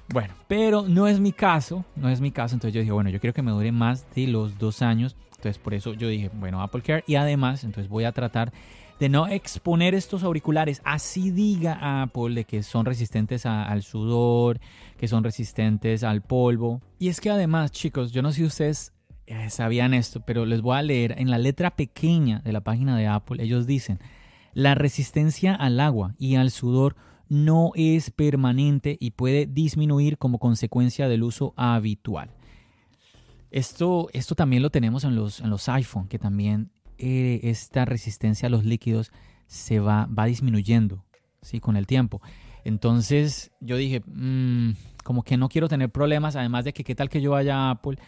Bueno, 0.08 0.34
pero 0.48 0.82
no 0.86 1.06
es 1.06 1.18
mi 1.20 1.32
caso, 1.32 1.84
no 1.96 2.08
es 2.08 2.20
mi 2.20 2.30
caso. 2.30 2.54
Entonces 2.54 2.74
yo 2.74 2.80
dije, 2.80 2.92
bueno, 2.92 3.10
yo 3.10 3.20
quiero 3.20 3.32
que 3.32 3.42
me 3.42 3.52
dure 3.52 3.72
más 3.72 4.06
de 4.14 4.26
los 4.26 4.58
dos 4.58 4.82
años. 4.82 5.16
Entonces 5.36 5.58
por 5.58 5.74
eso 5.74 5.94
yo 5.94 6.08
dije, 6.08 6.30
bueno, 6.34 6.62
Apple 6.62 6.82
Care. 6.82 7.04
Y 7.06 7.14
además, 7.14 7.64
entonces 7.64 7.88
voy 7.88 8.04
a 8.04 8.12
tratar 8.12 8.52
de 9.00 9.08
no 9.08 9.26
exponer 9.26 9.94
estos 9.94 10.22
auriculares. 10.22 10.80
Así 10.84 11.30
diga 11.30 12.02
Apple 12.02 12.34
de 12.34 12.44
que 12.44 12.62
son 12.62 12.86
resistentes 12.86 13.46
al 13.46 13.82
sudor, 13.82 14.60
que 14.96 15.08
son 15.08 15.24
resistentes 15.24 16.04
al 16.04 16.22
polvo. 16.22 16.80
Y 16.98 17.08
es 17.08 17.20
que 17.20 17.30
además, 17.30 17.70
chicos, 17.70 18.12
yo 18.12 18.22
no 18.22 18.30
sé 18.30 18.38
si 18.38 18.44
ustedes 18.44 18.92
eh, 19.26 19.50
sabían 19.50 19.94
esto, 19.94 20.20
pero 20.20 20.46
les 20.46 20.60
voy 20.60 20.76
a 20.76 20.82
leer 20.82 21.14
en 21.18 21.30
la 21.30 21.38
letra 21.38 21.74
pequeña 21.74 22.40
de 22.40 22.52
la 22.52 22.60
página 22.60 22.96
de 22.96 23.06
Apple. 23.06 23.42
Ellos 23.42 23.66
dicen, 23.66 23.98
la 24.52 24.74
resistencia 24.74 25.54
al 25.54 25.80
agua 25.80 26.14
y 26.18 26.36
al 26.36 26.50
sudor 26.50 26.96
no 27.28 27.72
es 27.74 28.10
permanente 28.10 28.96
y 29.00 29.12
puede 29.12 29.46
disminuir 29.46 30.18
como 30.18 30.38
consecuencia 30.38 31.08
del 31.08 31.22
uso 31.22 31.54
habitual. 31.56 32.30
Esto, 33.50 34.08
esto 34.12 34.34
también 34.34 34.62
lo 34.62 34.70
tenemos 34.70 35.04
en 35.04 35.14
los, 35.14 35.40
en 35.40 35.48
los 35.48 35.68
iPhone, 35.68 36.08
que 36.08 36.18
también 36.18 36.70
eh, 36.98 37.40
esta 37.44 37.84
resistencia 37.84 38.46
a 38.46 38.50
los 38.50 38.64
líquidos 38.64 39.12
se 39.46 39.80
va, 39.80 40.06
va 40.06 40.26
disminuyendo 40.26 41.04
¿sí? 41.42 41.60
con 41.60 41.76
el 41.76 41.86
tiempo. 41.86 42.20
Entonces 42.64 43.52
yo 43.60 43.76
dije, 43.76 44.02
mm, 44.06 44.70
como 45.04 45.22
que 45.22 45.36
no 45.36 45.48
quiero 45.48 45.68
tener 45.68 45.90
problemas, 45.90 46.36
además 46.36 46.64
de 46.64 46.72
que 46.72 46.84
qué 46.84 46.94
tal 46.94 47.10
que 47.10 47.20
yo 47.20 47.32
vaya 47.32 47.56
a 47.56 47.70
Apple 47.70 47.98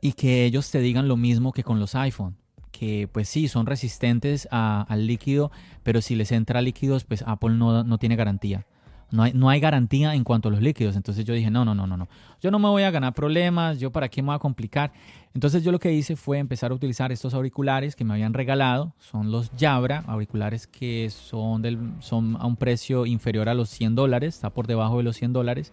y 0.00 0.12
que 0.12 0.44
ellos 0.44 0.70
te 0.70 0.80
digan 0.80 1.08
lo 1.08 1.16
mismo 1.16 1.52
que 1.52 1.62
con 1.62 1.78
los 1.78 1.94
iPhone, 1.94 2.36
que 2.72 3.08
pues 3.12 3.28
sí, 3.28 3.48
son 3.48 3.66
resistentes 3.66 4.48
al 4.50 5.06
líquido, 5.06 5.50
pero 5.82 6.00
si 6.00 6.14
les 6.14 6.32
entra 6.32 6.62
líquidos, 6.62 7.04
pues 7.04 7.22
Apple 7.26 7.54
no, 7.54 7.84
no 7.84 7.98
tiene 7.98 8.16
garantía. 8.16 8.66
No 9.10 9.22
hay, 9.22 9.32
no 9.32 9.48
hay, 9.48 9.58
garantía 9.58 10.14
en 10.14 10.22
cuanto 10.22 10.48
a 10.48 10.52
los 10.52 10.60
líquidos. 10.60 10.96
Entonces 10.96 11.24
yo 11.24 11.34
dije, 11.34 11.50
no, 11.50 11.64
no, 11.64 11.74
no, 11.74 11.86
no, 11.86 11.96
no. 11.96 12.08
Yo 12.40 12.50
no 12.50 12.58
me 12.58 12.68
voy 12.68 12.82
a 12.82 12.90
ganar 12.90 13.14
problemas, 13.14 13.78
yo 13.80 13.90
para 13.90 14.08
qué 14.08 14.22
me 14.22 14.26
voy 14.26 14.36
a 14.36 14.38
complicar. 14.38 14.92
Entonces 15.34 15.64
yo 15.64 15.72
lo 15.72 15.78
que 15.78 15.92
hice 15.92 16.16
fue 16.16 16.38
empezar 16.38 16.72
a 16.72 16.74
utilizar 16.74 17.10
estos 17.10 17.32
auriculares 17.34 17.96
que 17.96 18.04
me 18.04 18.14
habían 18.14 18.34
regalado. 18.34 18.94
Son 18.98 19.30
los 19.30 19.50
Jabra, 19.58 20.04
auriculares 20.06 20.66
que 20.66 21.08
son, 21.10 21.62
del, 21.62 21.78
son 22.00 22.36
a 22.38 22.46
un 22.46 22.56
precio 22.56 23.06
inferior 23.06 23.48
a 23.48 23.54
los 23.54 23.70
100 23.70 23.94
dólares, 23.94 24.34
está 24.34 24.50
por 24.50 24.66
debajo 24.66 24.98
de 24.98 25.04
los 25.04 25.16
100 25.16 25.32
dólares. 25.32 25.72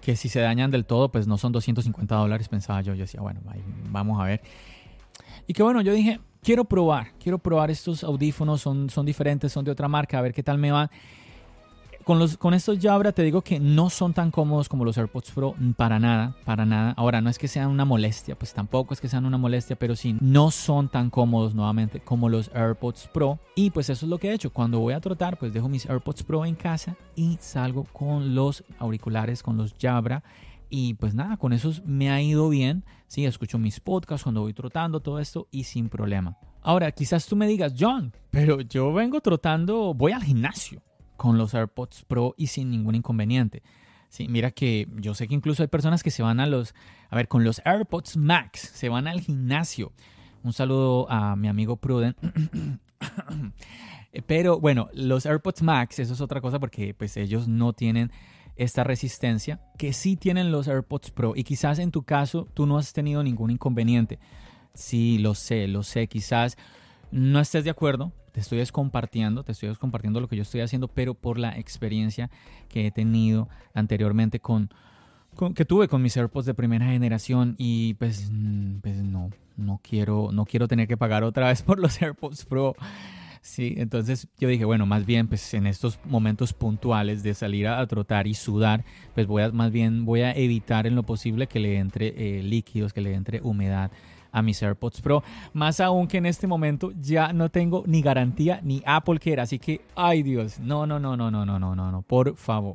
Que 0.00 0.16
si 0.16 0.28
se 0.28 0.40
dañan 0.40 0.70
del 0.70 0.84
todo, 0.84 1.10
pues 1.10 1.26
no 1.26 1.38
son 1.38 1.52
250 1.52 2.14
dólares, 2.14 2.48
pensaba 2.48 2.80
yo. 2.82 2.94
Yo 2.94 3.02
decía, 3.02 3.20
bueno, 3.20 3.40
vamos 3.90 4.20
a 4.20 4.24
ver. 4.24 4.42
Y 5.46 5.52
que 5.52 5.62
bueno, 5.62 5.80
yo 5.82 5.92
dije, 5.92 6.20
quiero 6.42 6.64
probar, 6.64 7.12
quiero 7.18 7.38
probar 7.38 7.70
estos 7.70 8.04
audífonos, 8.04 8.60
son, 8.60 8.90
son 8.90 9.04
diferentes, 9.06 9.52
son 9.52 9.64
de 9.64 9.70
otra 9.70 9.88
marca, 9.88 10.18
a 10.18 10.22
ver 10.22 10.32
qué 10.32 10.42
tal 10.42 10.58
me 10.58 10.70
van. 10.70 10.90
Con, 12.04 12.18
los, 12.18 12.36
con 12.36 12.52
estos 12.52 12.78
Jabra 12.80 13.12
te 13.12 13.22
digo 13.22 13.40
que 13.40 13.58
no 13.58 13.88
son 13.88 14.12
tan 14.12 14.30
cómodos 14.30 14.68
como 14.68 14.84
los 14.84 14.98
AirPods 14.98 15.30
Pro, 15.30 15.54
para 15.74 15.98
nada, 15.98 16.36
para 16.44 16.66
nada. 16.66 16.92
Ahora, 16.98 17.22
no 17.22 17.30
es 17.30 17.38
que 17.38 17.48
sean 17.48 17.70
una 17.70 17.86
molestia, 17.86 18.38
pues 18.38 18.52
tampoco 18.52 18.92
es 18.92 19.00
que 19.00 19.08
sean 19.08 19.24
una 19.24 19.38
molestia, 19.38 19.74
pero 19.74 19.96
sí, 19.96 20.14
no 20.20 20.50
son 20.50 20.90
tan 20.90 21.08
cómodos 21.08 21.54
nuevamente 21.54 22.00
como 22.00 22.28
los 22.28 22.50
AirPods 22.54 23.08
Pro. 23.08 23.38
Y 23.54 23.70
pues 23.70 23.88
eso 23.88 24.04
es 24.04 24.10
lo 24.10 24.18
que 24.18 24.28
he 24.28 24.34
hecho. 24.34 24.52
Cuando 24.52 24.80
voy 24.80 24.92
a 24.92 25.00
trotar, 25.00 25.38
pues 25.38 25.54
dejo 25.54 25.70
mis 25.70 25.86
AirPods 25.88 26.24
Pro 26.24 26.44
en 26.44 26.56
casa 26.56 26.94
y 27.16 27.38
salgo 27.40 27.84
con 27.84 28.34
los 28.34 28.64
auriculares, 28.78 29.42
con 29.42 29.56
los 29.56 29.74
Jabra. 29.80 30.22
Y 30.68 30.94
pues 30.94 31.14
nada, 31.14 31.38
con 31.38 31.54
esos 31.54 31.86
me 31.86 32.10
ha 32.10 32.20
ido 32.20 32.50
bien. 32.50 32.84
Sí, 33.06 33.24
escucho 33.24 33.58
mis 33.58 33.80
podcasts 33.80 34.24
cuando 34.24 34.42
voy 34.42 34.52
trotando, 34.52 35.00
todo 35.00 35.20
esto 35.20 35.48
y 35.50 35.64
sin 35.64 35.88
problema. 35.88 36.36
Ahora, 36.60 36.92
quizás 36.92 37.26
tú 37.26 37.34
me 37.34 37.46
digas, 37.46 37.74
John, 37.78 38.12
pero 38.30 38.60
yo 38.60 38.92
vengo 38.92 39.22
trotando, 39.22 39.94
voy 39.94 40.12
al 40.12 40.22
gimnasio 40.22 40.82
con 41.16 41.38
los 41.38 41.54
AirPods 41.54 42.04
Pro 42.04 42.34
y 42.36 42.48
sin 42.48 42.70
ningún 42.70 42.94
inconveniente. 42.94 43.62
Sí, 44.08 44.28
mira 44.28 44.52
que 44.52 44.88
yo 44.96 45.14
sé 45.14 45.26
que 45.26 45.34
incluso 45.34 45.62
hay 45.62 45.68
personas 45.68 46.02
que 46.02 46.10
se 46.10 46.22
van 46.22 46.38
a 46.38 46.46
los, 46.46 46.74
a 47.10 47.16
ver, 47.16 47.26
con 47.26 47.42
los 47.42 47.60
AirPods 47.64 48.16
Max, 48.16 48.70
se 48.74 48.88
van 48.88 49.08
al 49.08 49.20
gimnasio. 49.20 49.92
Un 50.44 50.52
saludo 50.52 51.10
a 51.10 51.34
mi 51.36 51.48
amigo 51.48 51.76
Pruden. 51.76 52.14
Pero 54.26 54.60
bueno, 54.60 54.88
los 54.92 55.26
AirPods 55.26 55.62
Max, 55.62 55.98
eso 55.98 56.14
es 56.14 56.20
otra 56.20 56.40
cosa 56.40 56.60
porque 56.60 56.94
pues 56.94 57.16
ellos 57.16 57.48
no 57.48 57.72
tienen 57.72 58.12
esta 58.56 58.84
resistencia 58.84 59.60
que 59.78 59.92
sí 59.92 60.16
tienen 60.16 60.52
los 60.52 60.68
AirPods 60.68 61.10
Pro 61.10 61.32
y 61.34 61.42
quizás 61.42 61.80
en 61.80 61.90
tu 61.90 62.04
caso 62.04 62.46
tú 62.54 62.66
no 62.66 62.78
has 62.78 62.92
tenido 62.92 63.22
ningún 63.22 63.50
inconveniente. 63.50 64.20
Sí, 64.74 65.18
lo 65.18 65.34
sé, 65.34 65.66
lo 65.66 65.82
sé, 65.82 66.06
quizás 66.06 66.56
no 67.14 67.38
estés 67.38 67.62
de 67.62 67.70
acuerdo, 67.70 68.12
te 68.32 68.40
estoy 68.40 68.66
compartiendo, 68.66 69.44
te 69.44 69.52
estoy 69.52 69.72
compartiendo 69.76 70.20
lo 70.20 70.26
que 70.26 70.34
yo 70.34 70.42
estoy 70.42 70.62
haciendo, 70.62 70.88
pero 70.88 71.14
por 71.14 71.38
la 71.38 71.56
experiencia 71.56 72.28
que 72.68 72.88
he 72.88 72.90
tenido 72.90 73.48
anteriormente 73.72 74.40
con, 74.40 74.68
que 75.54 75.64
tuve 75.64 75.86
con 75.86 76.02
mis 76.02 76.16
AirPods 76.16 76.46
de 76.46 76.54
primera 76.54 76.86
generación 76.86 77.54
y 77.56 77.94
pues, 77.94 78.30
mm, 78.32 78.78
pues 78.80 78.96
no, 79.04 79.30
no 79.56 79.80
quiero, 79.80 80.30
no 80.32 80.44
quiero 80.44 80.66
tener 80.66 80.88
que 80.88 80.96
pagar 80.96 81.22
otra 81.22 81.46
vez 81.46 81.62
por 81.62 81.78
los 81.78 82.02
AirPods 82.02 82.44
Pro. 82.46 82.74
Sí, 83.42 83.74
entonces 83.76 84.26
yo 84.40 84.48
dije, 84.48 84.64
bueno, 84.64 84.84
más 84.84 85.06
bien 85.06 85.28
pues 85.28 85.54
en 85.54 85.68
estos 85.68 86.00
momentos 86.04 86.52
puntuales 86.52 87.22
de 87.22 87.34
salir 87.34 87.68
a, 87.68 87.86
trotar 87.86 88.26
y 88.26 88.34
sudar, 88.34 88.84
pues 89.14 89.28
voy 89.28 89.42
a, 89.42 89.52
más 89.52 89.70
bien 89.70 90.04
voy 90.04 90.22
a 90.22 90.32
evitar 90.32 90.88
en 90.88 90.96
lo 90.96 91.04
posible 91.04 91.46
que 91.46 91.60
le 91.60 91.76
entre 91.78 92.38
eh, 92.38 92.42
líquidos, 92.42 92.92
que 92.92 93.02
le 93.02 93.14
entre 93.14 93.40
humedad 93.40 93.92
a 94.34 94.42
mis 94.42 94.62
AirPods 94.62 95.00
Pro. 95.00 95.22
Más 95.54 95.80
aún 95.80 96.06
que 96.06 96.18
en 96.18 96.26
este 96.26 96.46
momento 96.46 96.92
ya 97.00 97.32
no 97.32 97.48
tengo 97.48 97.84
ni 97.86 98.02
garantía 98.02 98.60
ni 98.62 98.82
Apple 98.84 99.18
Care. 99.18 99.40
Así 99.40 99.58
que, 99.58 99.80
ay 99.94 100.22
Dios, 100.22 100.58
no, 100.60 100.86
no, 100.86 100.98
no, 100.98 101.16
no, 101.16 101.30
no, 101.30 101.46
no, 101.46 101.58
no, 101.58 101.74
no, 101.74 101.90
no, 101.90 102.02
por 102.02 102.36
favor. 102.36 102.74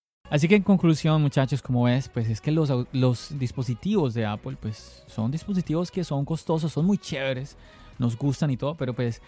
Así 0.31 0.47
que 0.47 0.55
en 0.55 0.63
conclusión, 0.63 1.21
muchachos, 1.21 1.61
como 1.61 1.83
ves, 1.83 2.07
pues 2.07 2.29
es 2.29 2.39
que 2.39 2.51
los, 2.51 3.37
dispositivos 3.37 4.13
de 4.13 4.25
Apple, 4.25 4.55
pues 4.57 5.03
son 5.07 5.29
dispositivos 5.29 5.91
que 5.91 6.05
son 6.05 6.23
costosos, 6.23 6.71
son 6.71 6.85
muy 6.85 6.97
chéveres, 6.97 7.57
nos 7.99 8.17
gustan 8.17 8.49
y 8.49 8.55
todo, 8.55 8.75
pero 8.77 8.93
pues 8.93 9.21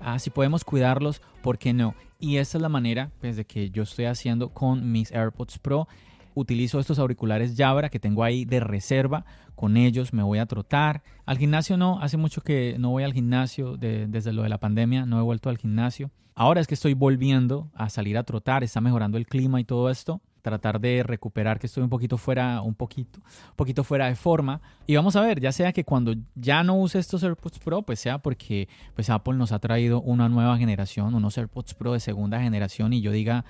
ah, 0.00 0.18
si 0.18 0.30
podemos 0.30 0.64
cuidarlos, 0.64 1.22
¿por 1.44 1.58
qué 1.58 1.72
no? 1.72 1.94
Y 2.18 2.38
esta 2.38 2.58
es 2.58 2.62
la 2.62 2.68
manera 2.68 3.12
pues, 3.20 3.36
de 3.36 3.44
que 3.44 3.70
yo 3.70 3.84
estoy 3.84 4.06
haciendo 4.06 4.48
con 4.48 4.90
mis 4.90 5.12
AirPods 5.12 5.60
Pro. 5.60 5.86
Utilizo 6.34 6.80
estos 6.80 6.98
auriculares 6.98 7.54
Jabra 7.56 7.88
que 7.88 8.00
tengo 8.00 8.24
ahí 8.24 8.44
de 8.44 8.58
reserva. 8.58 9.24
Con 9.54 9.76
ellos 9.76 10.12
me 10.12 10.24
voy 10.24 10.40
a 10.40 10.46
trotar. 10.46 11.04
Al 11.24 11.38
gimnasio 11.38 11.76
no, 11.76 12.00
hace 12.02 12.16
mucho 12.16 12.40
que 12.40 12.74
no 12.80 12.90
voy 12.90 13.04
al 13.04 13.12
gimnasio 13.12 13.76
desde 13.76 14.32
lo 14.32 14.42
de 14.42 14.48
la 14.48 14.58
pandemia, 14.58 15.06
no 15.06 15.20
he 15.20 15.22
vuelto 15.22 15.50
al 15.50 15.58
gimnasio. 15.58 16.10
Ahora 16.34 16.60
es 16.60 16.66
que 16.66 16.74
estoy 16.74 16.94
volviendo 16.94 17.70
a 17.74 17.90
salir 17.90 18.18
a 18.18 18.24
trotar, 18.24 18.64
está 18.64 18.80
mejorando 18.80 19.18
el 19.18 19.26
clima 19.26 19.60
y 19.60 19.64
todo 19.64 19.88
esto 19.88 20.20
tratar 20.42 20.80
de 20.80 21.02
recuperar 21.02 21.58
que 21.58 21.66
estoy 21.66 21.82
un 21.82 21.90
poquito 21.90 22.16
fuera, 22.16 22.62
un 22.62 22.74
poquito, 22.74 23.20
poquito 23.56 23.84
fuera 23.84 24.06
de 24.06 24.14
forma. 24.14 24.60
Y 24.86 24.96
vamos 24.96 25.16
a 25.16 25.20
ver, 25.22 25.40
ya 25.40 25.52
sea 25.52 25.72
que 25.72 25.84
cuando 25.84 26.14
ya 26.34 26.62
no 26.62 26.76
use 26.76 26.98
estos 26.98 27.22
AirPods 27.22 27.58
Pro, 27.58 27.82
pues 27.82 28.00
sea 28.00 28.18
porque 28.18 28.68
pues 28.94 29.10
Apple 29.10 29.34
nos 29.34 29.52
ha 29.52 29.58
traído 29.58 30.00
una 30.00 30.28
nueva 30.28 30.56
generación, 30.58 31.14
unos 31.14 31.36
AirPods 31.38 31.74
Pro 31.74 31.92
de 31.92 32.00
segunda 32.00 32.40
generación 32.40 32.92
y 32.92 33.00
yo 33.00 33.12
diga, 33.12 33.44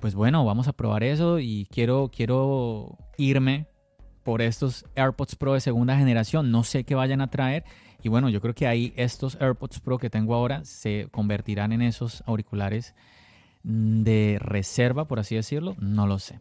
pues 0.00 0.14
bueno, 0.14 0.44
vamos 0.44 0.68
a 0.68 0.72
probar 0.72 1.04
eso 1.04 1.38
y 1.38 1.66
quiero, 1.70 2.10
quiero 2.14 2.98
irme 3.16 3.66
por 4.22 4.42
estos 4.42 4.84
AirPods 4.96 5.36
Pro 5.36 5.54
de 5.54 5.60
segunda 5.60 5.96
generación. 5.96 6.50
No 6.50 6.64
sé 6.64 6.84
qué 6.84 6.94
vayan 6.94 7.20
a 7.20 7.30
traer. 7.30 7.64
Y 8.02 8.08
bueno, 8.08 8.28
yo 8.28 8.40
creo 8.40 8.54
que 8.54 8.66
ahí 8.66 8.92
estos 8.96 9.40
AirPods 9.40 9.80
Pro 9.80 9.98
que 9.98 10.10
tengo 10.10 10.34
ahora 10.34 10.64
se 10.64 11.08
convertirán 11.10 11.72
en 11.72 11.82
esos 11.82 12.22
auriculares 12.26 12.94
de 13.62 14.38
reserva, 14.40 15.06
por 15.06 15.20
así 15.20 15.34
decirlo, 15.34 15.74
no 15.78 16.06
lo 16.06 16.18
sé. 16.18 16.40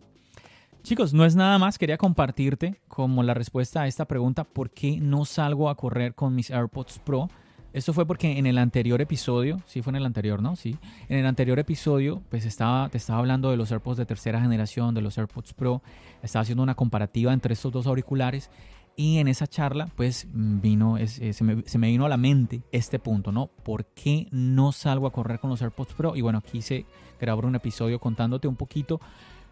Chicos, 0.83 1.13
no 1.13 1.25
es 1.25 1.35
nada 1.35 1.59
más, 1.59 1.77
quería 1.77 1.97
compartirte 1.97 2.81
como 2.87 3.21
la 3.21 3.35
respuesta 3.35 3.81
a 3.83 3.87
esta 3.87 4.05
pregunta, 4.05 4.43
¿por 4.43 4.71
qué 4.71 4.99
no 4.99 5.25
salgo 5.25 5.69
a 5.69 5.75
correr 5.75 6.15
con 6.15 6.33
mis 6.33 6.49
AirPods 6.49 6.99
Pro? 6.99 7.29
Esto 7.73 7.93
fue 7.93 8.05
porque 8.05 8.37
en 8.37 8.47
el 8.47 8.57
anterior 8.57 8.99
episodio, 8.99 9.61
sí 9.65 9.81
fue 9.81 9.91
en 9.91 9.97
el 9.97 10.05
anterior, 10.05 10.41
¿no? 10.41 10.55
Sí. 10.55 10.77
En 11.07 11.19
el 11.19 11.25
anterior 11.25 11.57
episodio, 11.57 12.21
pues 12.29 12.45
estaba, 12.45 12.89
te 12.89 12.97
estaba 12.97 13.19
hablando 13.19 13.49
de 13.49 13.57
los 13.57 13.71
AirPods 13.71 13.97
de 13.97 14.05
tercera 14.05 14.41
generación, 14.41 14.93
de 14.93 15.01
los 15.01 15.17
AirPods 15.17 15.53
Pro. 15.53 15.81
Estaba 16.21 16.41
haciendo 16.41 16.63
una 16.63 16.75
comparativa 16.75 17.31
entre 17.31 17.53
estos 17.53 17.71
dos 17.71 17.87
auriculares 17.87 18.49
y 18.97 19.19
en 19.19 19.27
esa 19.29 19.47
charla, 19.47 19.87
pues 19.95 20.27
vino, 20.31 20.97
eh, 20.97 21.07
se, 21.07 21.43
me, 21.43 21.87
vino 21.87 22.05
a 22.05 22.09
la 22.09 22.17
mente 22.17 22.61
este 22.73 22.99
punto, 22.99 23.31
¿no? 23.31 23.47
¿Por 23.47 23.85
qué 23.85 24.27
no 24.31 24.73
salgo 24.73 25.07
a 25.07 25.11
correr 25.11 25.39
con 25.39 25.49
los 25.49 25.61
AirPods 25.61 25.93
Pro? 25.93 26.15
Y 26.15 26.21
bueno, 26.21 26.41
quise 26.41 26.85
grabar 27.25 27.45
un 27.45 27.55
episodio 27.55 27.99
contándote 27.99 28.47
un 28.47 28.55
poquito 28.55 28.99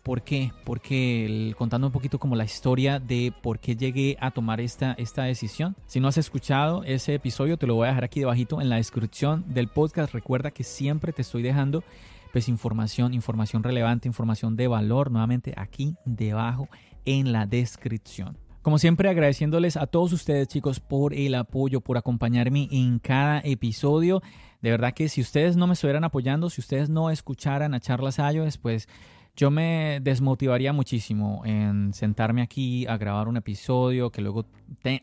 por 0.03 0.21
qué, 0.21 0.51
porque 0.63 1.53
contando 1.57 1.87
un 1.87 1.93
poquito 1.93 2.19
como 2.19 2.35
la 2.35 2.45
historia 2.45 2.99
de 2.99 3.33
por 3.41 3.59
qué 3.59 3.75
llegué 3.75 4.17
a 4.19 4.31
tomar 4.31 4.61
esta, 4.61 4.93
esta 4.93 5.23
decisión. 5.23 5.75
Si 5.87 5.99
no 5.99 6.07
has 6.07 6.17
escuchado 6.17 6.83
ese 6.83 7.13
episodio, 7.13 7.57
te 7.57 7.67
lo 7.67 7.75
voy 7.75 7.85
a 7.85 7.89
dejar 7.89 8.03
aquí 8.03 8.19
debajito 8.19 8.61
en 8.61 8.69
la 8.69 8.77
descripción 8.77 9.45
del 9.47 9.67
podcast. 9.67 10.13
Recuerda 10.13 10.51
que 10.51 10.63
siempre 10.63 11.13
te 11.13 11.21
estoy 11.21 11.43
dejando 11.43 11.83
pues 12.31 12.47
información, 12.47 13.13
información 13.13 13.63
relevante, 13.63 14.07
información 14.07 14.55
de 14.55 14.67
valor, 14.67 15.11
nuevamente 15.11 15.53
aquí 15.57 15.95
debajo 16.05 16.69
en 17.05 17.31
la 17.31 17.45
descripción. 17.45 18.48
Como 18.61 18.77
siempre, 18.77 19.09
agradeciéndoles 19.09 19.77
a 19.77 19.87
todos 19.87 20.11
ustedes, 20.11 20.49
chicos, 20.49 20.81
por 20.81 21.13
el 21.13 21.35
apoyo, 21.35 21.79
por 21.79 21.97
acompañarme 21.97 22.67
en 22.71 22.99
cada 22.99 23.39
episodio. 23.39 24.21
De 24.61 24.69
verdad 24.71 24.93
que 24.93 25.07
si 25.07 25.21
ustedes 25.21 25.55
no 25.55 25.65
me 25.65 25.73
estuvieran 25.73 26.03
apoyando, 26.03 26.49
si 26.49 26.59
ustedes 26.59 26.89
no 26.89 27.09
escucharan 27.09 27.73
a 27.73 27.79
Charlas 27.79 28.17
iOS, 28.17 28.57
pues 28.57 28.89
yo 29.37 29.49
me 29.49 29.99
desmotivaría 30.01 30.73
muchísimo 30.73 31.41
en 31.45 31.93
sentarme 31.93 32.41
aquí 32.41 32.85
a 32.87 32.97
grabar 32.97 33.29
un 33.29 33.37
episodio 33.37 34.11
que 34.11 34.21
luego 34.21 34.45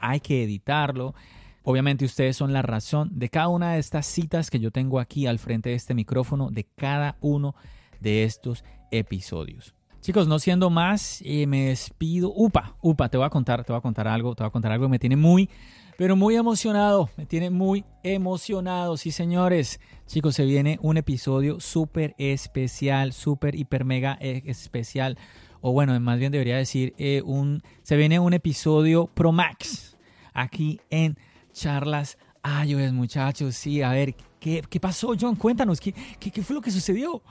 hay 0.00 0.20
que 0.20 0.44
editarlo. 0.44 1.14
Obviamente 1.62 2.04
ustedes 2.04 2.36
son 2.36 2.52
la 2.52 2.60
razón 2.60 3.08
de 3.14 3.30
cada 3.30 3.48
una 3.48 3.72
de 3.72 3.78
estas 3.78 4.04
citas 4.04 4.50
que 4.50 4.60
yo 4.60 4.70
tengo 4.70 5.00
aquí 5.00 5.26
al 5.26 5.38
frente 5.38 5.70
de 5.70 5.76
este 5.76 5.94
micrófono, 5.94 6.50
de 6.50 6.64
cada 6.64 7.16
uno 7.22 7.54
de 8.00 8.24
estos 8.24 8.62
episodios. 8.90 9.75
Chicos, 10.06 10.28
no 10.28 10.38
siendo 10.38 10.70
más, 10.70 11.20
eh, 11.24 11.48
me 11.48 11.64
despido. 11.66 12.32
Upa, 12.32 12.76
upa, 12.80 13.08
te 13.08 13.16
voy 13.16 13.26
a 13.26 13.28
contar, 13.28 13.64
te 13.64 13.72
voy 13.72 13.78
a 13.78 13.82
contar 13.82 14.06
algo, 14.06 14.36
te 14.36 14.44
voy 14.44 14.48
a 14.50 14.52
contar 14.52 14.70
algo 14.70 14.88
me 14.88 15.00
tiene 15.00 15.16
muy, 15.16 15.50
pero 15.98 16.14
muy 16.14 16.36
emocionado, 16.36 17.10
me 17.16 17.26
tiene 17.26 17.50
muy 17.50 17.84
emocionado. 18.04 18.96
Sí, 18.96 19.10
señores, 19.10 19.80
chicos, 20.06 20.36
se 20.36 20.44
viene 20.44 20.78
un 20.80 20.96
episodio 20.96 21.58
súper 21.58 22.14
especial, 22.18 23.12
súper, 23.12 23.56
hiper, 23.56 23.84
mega 23.84 24.16
eh, 24.20 24.44
especial. 24.46 25.18
O 25.60 25.72
bueno, 25.72 25.98
más 25.98 26.20
bien 26.20 26.30
debería 26.30 26.56
decir, 26.56 26.94
eh, 26.98 27.20
un, 27.26 27.60
se 27.82 27.96
viene 27.96 28.20
un 28.20 28.32
episodio 28.32 29.08
Pro 29.08 29.32
Max 29.32 29.96
aquí 30.32 30.78
en 30.88 31.18
Charlas 31.52 32.16
Ayues, 32.44 32.92
muchachos. 32.92 33.56
Sí, 33.56 33.82
a 33.82 33.90
ver, 33.90 34.14
¿qué, 34.38 34.62
qué 34.70 34.78
pasó, 34.78 35.14
John? 35.20 35.34
Cuéntanos, 35.34 35.80
¿qué, 35.80 35.92
¿qué, 36.20 36.30
qué 36.30 36.42
fue 36.44 36.54
lo 36.54 36.62
que 36.62 36.70
sucedió? 36.70 37.24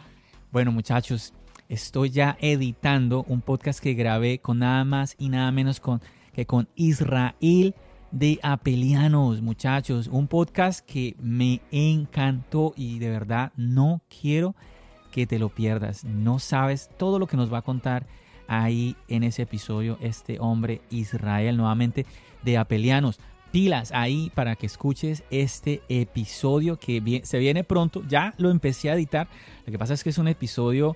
Bueno, 0.51 0.73
muchachos, 0.73 1.33
estoy 1.69 2.09
ya 2.09 2.37
editando 2.39 3.23
un 3.27 3.41
podcast 3.41 3.79
que 3.79 3.93
grabé 3.93 4.39
con 4.39 4.59
nada 4.59 4.83
más 4.85 5.15
y 5.17 5.29
nada 5.29 5.51
menos 5.51 5.79
con, 5.79 6.01
que 6.33 6.45
con 6.45 6.67
Israel 6.75 7.75
de 8.11 8.39
Apelianos, 8.43 9.41
muchachos. 9.41 10.07
Un 10.07 10.27
podcast 10.27 10.85
que 10.85 11.15
me 11.19 11.61
encantó 11.71 12.73
y 12.77 12.99
de 12.99 13.09
verdad 13.09 13.51
no 13.57 14.01
quiero 14.07 14.55
que 15.11 15.27
te 15.27 15.39
lo 15.39 15.49
pierdas. 15.49 16.03
No 16.03 16.39
sabes 16.39 16.89
todo 16.97 17.19
lo 17.19 17.27
que 17.27 17.37
nos 17.37 17.51
va 17.51 17.59
a 17.59 17.63
contar 17.63 18.05
ahí 18.47 18.95
en 19.07 19.23
ese 19.23 19.41
episodio 19.43 19.97
este 20.01 20.39
hombre 20.39 20.81
Israel 20.89 21.57
nuevamente 21.57 22.05
de 22.43 22.57
Apelianos. 22.57 23.19
Pilas 23.51 23.91
ahí 23.93 24.31
para 24.35 24.55
que 24.55 24.65
escuches 24.65 25.23
este 25.29 25.81
episodio 25.87 26.77
que 26.77 27.21
se 27.23 27.39
viene 27.39 27.63
pronto. 27.63 28.03
Ya 28.07 28.33
lo 28.37 28.49
empecé 28.49 28.89
a 28.89 28.95
editar. 28.95 29.27
Lo 29.65 29.71
que 29.71 29.79
pasa 29.79 29.93
es 29.93 30.03
que 30.03 30.09
es 30.09 30.17
un 30.17 30.27
episodio 30.27 30.95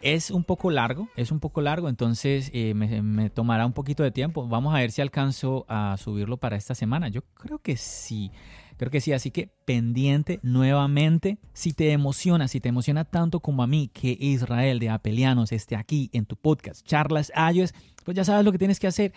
es 0.00 0.30
un 0.30 0.44
poco 0.44 0.70
largo, 0.70 1.08
es 1.16 1.32
un 1.32 1.40
poco 1.40 1.60
largo, 1.60 1.88
entonces 1.88 2.50
eh, 2.52 2.74
me, 2.74 3.30
tomará 3.30 3.66
un 3.66 3.72
poquito 3.72 4.02
de 4.02 4.10
tiempo. 4.10 4.46
Vamos 4.46 4.74
a 4.74 4.78
ver 4.78 4.90
si 4.90 5.02
alcanzo 5.02 5.64
a 5.68 5.96
subirlo 5.98 6.36
para 6.36 6.56
esta 6.56 6.74
semana. 6.74 7.08
Yo 7.08 7.22
creo 7.34 7.58
que 7.58 7.76
sí, 7.76 8.30
creo 8.76 8.90
que 8.90 9.00
sí. 9.00 9.12
Así 9.12 9.30
que 9.30 9.50
pendiente 9.64 10.40
nuevamente. 10.42 11.38
Si 11.52 11.72
te 11.72 11.92
emociona, 11.92 12.48
si 12.48 12.60
te 12.60 12.68
emociona 12.68 13.04
tanto 13.04 13.40
como 13.40 13.62
a 13.62 13.66
mí 13.66 13.90
que 13.92 14.16
Israel 14.18 14.78
de 14.78 14.90
Apelianos 14.90 15.52
esté 15.52 15.76
aquí 15.76 16.10
en 16.12 16.26
tu 16.26 16.36
podcast, 16.36 16.86
Charlas 16.86 17.32
Ayos, 17.34 17.74
pues 18.04 18.16
ya 18.16 18.24
sabes 18.24 18.44
lo 18.44 18.52
que 18.52 18.58
tienes 18.58 18.78
que 18.78 18.86
hacer 18.86 19.12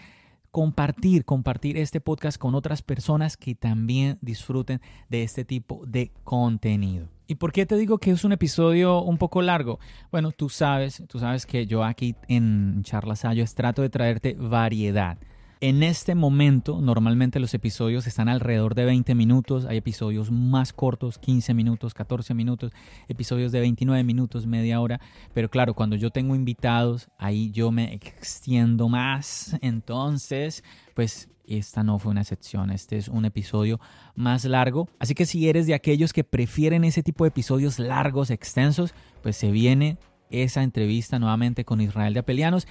compartir, 0.51 1.23
compartir 1.23 1.77
este 1.77 2.01
podcast 2.01 2.37
con 2.37 2.55
otras 2.55 2.81
personas 2.81 3.37
que 3.37 3.55
también 3.55 4.17
disfruten 4.21 4.81
de 5.09 5.23
este 5.23 5.45
tipo 5.45 5.85
de 5.85 6.11
contenido. 6.23 7.07
¿Y 7.31 7.35
por 7.35 7.53
qué 7.53 7.65
te 7.65 7.77
digo 7.77 7.97
que 7.97 8.11
es 8.11 8.25
un 8.25 8.33
episodio 8.33 9.01
un 9.01 9.17
poco 9.17 9.41
largo? 9.41 9.79
Bueno, 10.11 10.33
tú 10.33 10.49
sabes, 10.49 11.01
tú 11.07 11.17
sabes 11.17 11.45
que 11.45 11.65
yo 11.65 11.85
aquí 11.85 12.13
en 12.27 12.83
Charlas 12.83 13.23
Ayos 13.23 13.55
trato 13.55 13.81
de 13.81 13.89
traerte 13.89 14.35
variedad. 14.37 15.17
En 15.63 15.83
este 15.83 16.15
momento, 16.15 16.81
normalmente 16.81 17.39
los 17.39 17.53
episodios 17.53 18.07
están 18.07 18.27
alrededor 18.29 18.73
de 18.73 18.83
20 18.83 19.13
minutos. 19.13 19.65
Hay 19.65 19.77
episodios 19.77 20.31
más 20.31 20.73
cortos, 20.73 21.19
15 21.19 21.53
minutos, 21.53 21.93
14 21.93 22.33
minutos, 22.33 22.71
episodios 23.07 23.51
de 23.51 23.59
29 23.59 24.03
minutos, 24.03 24.47
media 24.47 24.81
hora. 24.81 24.99
Pero 25.35 25.51
claro, 25.51 25.75
cuando 25.75 25.95
yo 25.95 26.09
tengo 26.09 26.33
invitados, 26.33 27.09
ahí 27.19 27.51
yo 27.51 27.71
me 27.71 27.93
extiendo 27.93 28.89
más. 28.89 29.55
Entonces, 29.61 30.63
pues 30.95 31.29
esta 31.45 31.83
no 31.83 31.99
fue 31.99 32.09
una 32.11 32.21
excepción. 32.21 32.71
Este 32.71 32.97
es 32.97 33.07
un 33.07 33.25
episodio 33.25 33.79
más 34.15 34.45
largo. 34.45 34.89
Así 34.97 35.13
que 35.13 35.27
si 35.27 35.47
eres 35.47 35.67
de 35.67 35.75
aquellos 35.75 36.11
que 36.11 36.23
prefieren 36.23 36.83
ese 36.85 37.03
tipo 37.03 37.23
de 37.23 37.27
episodios 37.27 37.77
largos, 37.77 38.31
extensos, 38.31 38.95
pues 39.21 39.37
se 39.37 39.51
viene 39.51 39.99
esa 40.31 40.63
entrevista 40.63 41.19
nuevamente 41.19 41.65
con 41.65 41.81
Israel 41.81 42.13
de 42.13 42.21
Apelianos. 42.21 42.67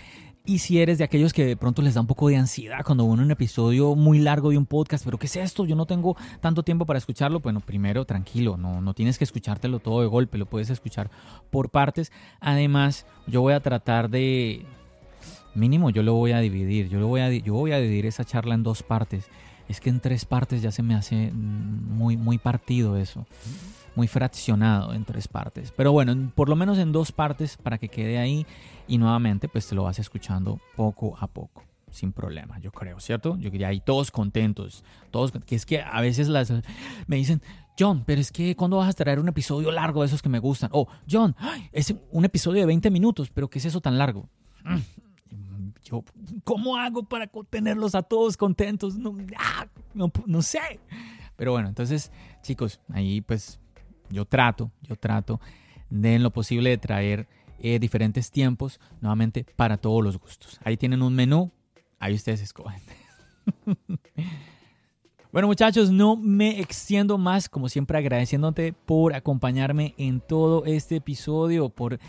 Y 0.46 0.58
si 0.58 0.80
eres 0.80 0.98
de 0.98 1.04
aquellos 1.04 1.32
que 1.32 1.44
de 1.44 1.56
pronto 1.56 1.82
les 1.82 1.94
da 1.94 2.00
un 2.00 2.06
poco 2.06 2.28
de 2.28 2.36
ansiedad 2.36 2.82
cuando 2.84 3.08
ven 3.08 3.20
un 3.20 3.30
episodio 3.30 3.94
muy 3.94 4.18
largo 4.18 4.50
de 4.50 4.58
un 4.58 4.66
podcast, 4.66 5.04
pero 5.04 5.18
¿qué 5.18 5.26
es 5.26 5.36
esto? 5.36 5.66
Yo 5.66 5.76
no 5.76 5.86
tengo 5.86 6.16
tanto 6.40 6.62
tiempo 6.62 6.86
para 6.86 6.98
escucharlo. 6.98 7.40
Bueno, 7.40 7.60
primero, 7.60 8.04
tranquilo, 8.04 8.56
no, 8.56 8.80
no 8.80 8.94
tienes 8.94 9.18
que 9.18 9.24
escuchártelo 9.24 9.80
todo 9.80 10.00
de 10.00 10.06
golpe, 10.06 10.38
lo 10.38 10.46
puedes 10.46 10.70
escuchar 10.70 11.10
por 11.50 11.70
partes. 11.70 12.10
Además, 12.40 13.06
yo 13.26 13.42
voy 13.42 13.52
a 13.52 13.60
tratar 13.60 14.08
de, 14.08 14.64
mínimo, 15.54 15.90
yo 15.90 16.02
lo 16.02 16.14
voy 16.14 16.32
a 16.32 16.38
dividir. 16.38 16.88
Yo, 16.88 16.98
lo 16.98 17.08
voy 17.08 17.20
a, 17.20 17.30
yo 17.30 17.54
voy 17.54 17.72
a 17.72 17.78
dividir 17.78 18.06
esa 18.06 18.24
charla 18.24 18.54
en 18.54 18.62
dos 18.62 18.82
partes. 18.82 19.28
Es 19.70 19.80
que 19.80 19.88
en 19.88 20.00
tres 20.00 20.24
partes 20.24 20.62
ya 20.62 20.72
se 20.72 20.82
me 20.82 20.94
hace 20.94 21.30
muy, 21.32 22.16
muy 22.16 22.38
partido 22.38 22.96
eso 22.96 23.26
muy 23.94 24.08
fraccionado 24.08 24.94
en 24.94 25.04
tres 25.04 25.28
partes. 25.28 25.72
Pero 25.76 25.92
bueno, 25.92 26.32
por 26.34 26.48
lo 26.48 26.56
menos 26.56 26.78
en 26.78 26.92
dos 26.92 27.12
partes 27.12 27.56
para 27.56 27.78
que 27.78 27.88
quede 27.88 28.18
ahí 28.18 28.46
y 28.88 28.98
nuevamente 28.98 29.48
pues 29.48 29.66
te 29.68 29.74
lo 29.74 29.84
vas 29.84 29.98
escuchando 29.98 30.60
poco 30.76 31.16
a 31.18 31.26
poco. 31.26 31.64
Sin 31.90 32.12
problema, 32.12 32.58
yo 32.60 32.70
creo, 32.70 33.00
¿cierto? 33.00 33.36
Yo 33.38 33.50
quería 33.50 33.68
ahí 33.68 33.80
todos 33.80 34.12
contentos. 34.12 34.84
Todos, 35.10 35.32
que 35.44 35.56
es 35.56 35.66
que 35.66 35.82
a 35.82 36.00
veces 36.00 36.28
me 37.08 37.16
dicen, 37.16 37.42
John, 37.76 38.04
pero 38.06 38.20
es 38.20 38.30
que 38.30 38.54
¿cuándo 38.54 38.76
vas 38.76 38.88
a 38.88 38.92
traer 38.92 39.18
un 39.18 39.28
episodio 39.28 39.72
largo 39.72 40.02
de 40.02 40.06
esos 40.06 40.22
que 40.22 40.28
me 40.28 40.38
gustan? 40.38 40.70
O, 40.72 40.86
John, 41.10 41.34
es 41.72 41.92
un 42.12 42.24
episodio 42.24 42.60
de 42.60 42.66
20 42.66 42.90
minutos, 42.90 43.30
pero 43.30 43.50
¿qué 43.50 43.58
es 43.58 43.64
eso 43.64 43.80
tan 43.80 43.98
largo? 43.98 44.28
¿Cómo 46.44 46.76
hago 46.76 47.02
para 47.02 47.30
tenerlos 47.48 47.94
a 47.94 48.02
todos 48.02 48.36
contentos? 48.36 48.96
No, 48.96 49.16
ah, 49.36 49.66
no, 49.94 50.42
sé. 50.42 50.80
Pero 51.36 51.52
bueno, 51.52 51.68
entonces, 51.68 52.12
chicos, 52.42 52.80
ahí 52.92 53.20
pues 53.20 53.60
yo 54.10 54.24
trato, 54.24 54.70
yo 54.82 54.96
trato 54.96 55.40
de 55.88 56.18
lo 56.18 56.30
posible 56.30 56.70
de 56.70 56.78
traer 56.78 57.28
eh, 57.58 57.78
diferentes 57.78 58.30
tiempos 58.30 58.80
nuevamente 59.00 59.44
para 59.56 59.76
todos 59.76 60.02
los 60.02 60.18
gustos. 60.18 60.60
Ahí 60.64 60.76
tienen 60.76 61.02
un 61.02 61.14
menú, 61.14 61.50
ahí 61.98 62.14
ustedes 62.14 62.40
escogen. 62.40 62.80
Bueno 65.32 65.46
muchachos, 65.46 65.92
no 65.92 66.16
me 66.16 66.58
extiendo 66.58 67.16
más, 67.16 67.48
como 67.48 67.68
siempre 67.68 67.96
agradeciéndote 67.96 68.72
por 68.72 69.14
acompañarme 69.14 69.94
en 69.96 70.20
todo 70.20 70.64
este 70.64 70.96
episodio, 70.96 71.68
por 71.68 72.00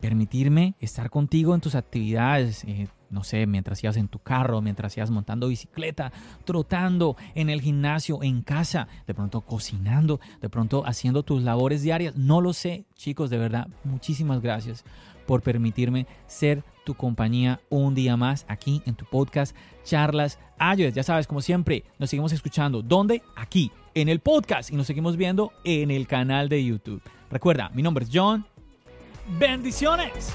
permitirme 0.00 0.74
estar 0.78 1.08
contigo 1.08 1.54
en 1.54 1.62
tus 1.62 1.74
actividades, 1.74 2.64
eh, 2.64 2.88
no 3.10 3.24
sé, 3.24 3.46
mientras 3.46 3.82
ibas 3.82 3.96
en 3.96 4.08
tu 4.08 4.18
carro, 4.18 4.60
mientras 4.60 4.96
ibas 4.96 5.10
montando 5.10 5.48
bicicleta, 5.48 6.12
trotando 6.44 7.16
en 7.34 7.50
el 7.50 7.60
gimnasio, 7.60 8.22
en 8.22 8.42
casa, 8.42 8.88
de 9.06 9.14
pronto 9.14 9.40
cocinando, 9.42 10.20
de 10.40 10.48
pronto 10.48 10.84
haciendo 10.86 11.22
tus 11.22 11.42
labores 11.42 11.82
diarias. 11.82 12.16
No 12.16 12.40
lo 12.40 12.52
sé, 12.52 12.84
chicos, 12.94 13.30
de 13.30 13.38
verdad, 13.38 13.68
muchísimas 13.84 14.40
gracias 14.40 14.84
por 15.26 15.42
permitirme 15.42 16.06
ser 16.26 16.64
tu 16.84 16.94
compañía 16.94 17.60
un 17.68 17.94
día 17.94 18.16
más 18.16 18.46
aquí 18.48 18.82
en 18.86 18.94
tu 18.94 19.04
podcast 19.04 19.54
Charlas 19.84 20.38
Ayudes. 20.58 20.94
Ya 20.94 21.02
sabes, 21.02 21.26
como 21.26 21.42
siempre, 21.42 21.84
nos 21.98 22.08
seguimos 22.08 22.32
escuchando. 22.32 22.80
¿Dónde? 22.80 23.22
Aquí, 23.36 23.70
en 23.94 24.08
el 24.08 24.20
podcast 24.20 24.70
y 24.70 24.76
nos 24.76 24.86
seguimos 24.86 25.18
viendo 25.18 25.52
en 25.64 25.90
el 25.90 26.06
canal 26.06 26.48
de 26.48 26.64
YouTube. 26.64 27.02
Recuerda, 27.30 27.70
mi 27.74 27.82
nombre 27.82 28.06
es 28.06 28.10
John. 28.12 28.46
Bendiciones. 29.38 30.34